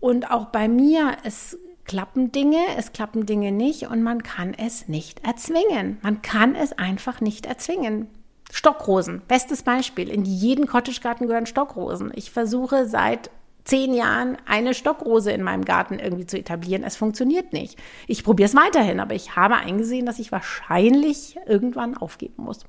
Und 0.01 0.31
auch 0.31 0.47
bei 0.47 0.69
mir, 0.69 1.17
es 1.23 1.57
klappen 1.85 2.33
Dinge, 2.33 2.59
es 2.77 2.93
klappen 2.93 3.27
Dinge 3.27 3.53
nicht 3.53 3.89
und 3.89 4.03
man 4.03 4.23
kann 4.23 4.55
es 4.55 4.89
nicht 4.89 5.25
erzwingen. 5.25 5.99
Man 6.03 6.23
kann 6.23 6.57
es 6.57 6.73
einfach 6.73 7.21
nicht 7.21 7.47
erzwingen. 7.47 8.09
Stockrosen, 8.51 9.23
bestes 9.29 9.63
Beispiel. 9.63 10.09
In 10.09 10.25
jeden 10.25 10.67
Cottagegarten 10.67 11.27
gehören 11.27 11.47
Stockrosen. 11.47 12.11
Ich 12.15 12.31
versuche 12.31 12.87
seit 12.87 13.31
zehn 13.65 13.95
Jahren 13.95 14.37
eine 14.47 14.75
Stockrose 14.75 15.33
in 15.33 15.43
meinem 15.43 15.65
Garten 15.65 15.99
irgendwie 15.99 16.27
zu 16.27 16.39
etablieren. 16.39 16.85
Es 16.85 16.97
funktioniert 16.97 17.53
nicht. 17.53 17.79
Ich 18.07 18.25
probiere 18.25 18.49
es 18.49 18.55
weiterhin, 18.55 19.01
aber 19.01 19.15
ich 19.15 19.37
habe 19.37 19.57
eingesehen, 19.57 20.07
dass 20.07 20.19
ich 20.19 20.33
wahrscheinlich 20.33 21.39
irgendwann 21.47 21.97
aufgeben 21.97 22.45
muss. 22.45 22.61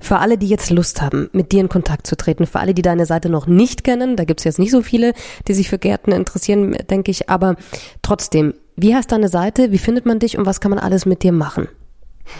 Für 0.00 0.18
alle, 0.18 0.38
die 0.38 0.48
jetzt 0.48 0.70
Lust 0.70 1.02
haben, 1.02 1.28
mit 1.32 1.52
dir 1.52 1.60
in 1.60 1.68
Kontakt 1.68 2.06
zu 2.06 2.16
treten, 2.16 2.46
für 2.46 2.60
alle, 2.60 2.74
die 2.74 2.82
deine 2.82 3.06
Seite 3.06 3.28
noch 3.28 3.46
nicht 3.46 3.84
kennen, 3.84 4.16
da 4.16 4.24
gibt's 4.24 4.44
jetzt 4.44 4.58
nicht 4.58 4.70
so 4.70 4.82
viele, 4.82 5.12
die 5.48 5.54
sich 5.54 5.68
für 5.68 5.78
Gärten 5.78 6.12
interessieren, 6.12 6.76
denke 6.90 7.10
ich, 7.10 7.28
aber 7.28 7.56
trotzdem, 8.02 8.54
wie 8.76 8.94
heißt 8.94 9.12
deine 9.12 9.28
Seite, 9.28 9.72
wie 9.72 9.78
findet 9.78 10.06
man 10.06 10.18
dich 10.18 10.38
und 10.38 10.46
was 10.46 10.60
kann 10.60 10.70
man 10.70 10.78
alles 10.78 11.06
mit 11.06 11.22
dir 11.22 11.32
machen? 11.32 11.68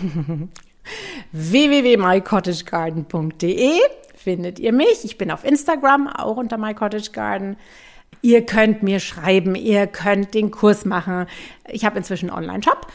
www.mycottagegarden.de 1.33 3.73
findet 4.15 4.59
ihr 4.59 4.73
mich. 4.73 5.05
Ich 5.05 5.19
bin 5.19 5.31
auf 5.31 5.45
Instagram, 5.45 6.09
auch 6.09 6.37
unter 6.37 6.59
mycottagegarden. 6.59 7.57
Ihr 8.23 8.45
könnt 8.45 8.83
mir 8.83 9.01
schreiben, 9.01 9.55
ihr 9.55 9.87
könnt 9.87 10.35
den 10.35 10.51
Kurs 10.51 10.85
machen. 10.85 11.27
Ich 11.69 11.85
habe 11.85 11.99
inzwischen 11.99 12.29
einen 12.29 12.39
Online-Shop 12.39 12.87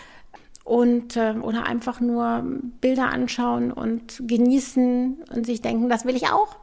und 0.66 1.16
äh, 1.16 1.36
oder 1.42 1.66
einfach 1.66 2.02
nur 2.02 2.44
Bilder 2.82 3.10
anschauen 3.10 3.72
und 3.72 4.22
genießen 4.28 5.18
und 5.34 5.46
sich 5.46 5.62
denken, 5.62 5.88
das 5.90 6.06
will 6.06 6.16
ich 6.16 6.26
auch. 6.26 6.58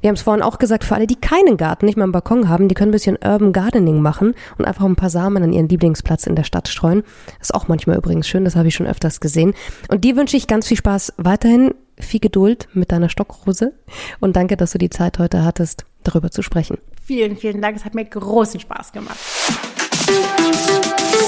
Wir 0.00 0.08
haben 0.08 0.14
es 0.14 0.22
vorhin 0.22 0.42
auch 0.42 0.58
gesagt, 0.58 0.84
für 0.84 0.94
alle, 0.94 1.06
die 1.06 1.16
keinen 1.16 1.56
Garten, 1.56 1.86
nicht 1.86 1.96
mal 1.96 2.04
einen 2.04 2.12
Balkon 2.12 2.48
haben, 2.48 2.68
die 2.68 2.74
können 2.74 2.90
ein 2.90 2.92
bisschen 2.92 3.18
Urban 3.24 3.52
Gardening 3.52 4.00
machen 4.00 4.34
und 4.58 4.64
einfach 4.64 4.84
ein 4.84 4.96
paar 4.96 5.10
Samen 5.10 5.42
an 5.42 5.52
ihren 5.52 5.68
Lieblingsplatz 5.68 6.26
in 6.26 6.36
der 6.36 6.44
Stadt 6.44 6.68
streuen. 6.68 7.02
ist 7.40 7.54
auch 7.54 7.68
manchmal 7.68 7.96
übrigens 7.96 8.28
schön, 8.28 8.44
das 8.44 8.56
habe 8.56 8.68
ich 8.68 8.74
schon 8.74 8.86
öfters 8.86 9.20
gesehen. 9.20 9.54
Und 9.88 10.04
dir 10.04 10.16
wünsche 10.16 10.36
ich 10.36 10.46
ganz 10.46 10.68
viel 10.68 10.76
Spaß 10.76 11.14
weiterhin, 11.16 11.74
viel 11.98 12.20
Geduld 12.20 12.68
mit 12.74 12.92
deiner 12.92 13.08
Stockrose 13.08 13.72
und 14.20 14.36
danke, 14.36 14.56
dass 14.56 14.72
du 14.72 14.78
die 14.78 14.90
Zeit 14.90 15.18
heute 15.18 15.44
hattest, 15.44 15.84
darüber 16.04 16.30
zu 16.30 16.42
sprechen. 16.42 16.78
Vielen, 17.02 17.36
vielen 17.36 17.60
Dank, 17.60 17.76
es 17.76 17.84
hat 17.84 17.94
mir 17.94 18.04
großen 18.04 18.60
Spaß 18.60 18.92
gemacht. 18.92 19.18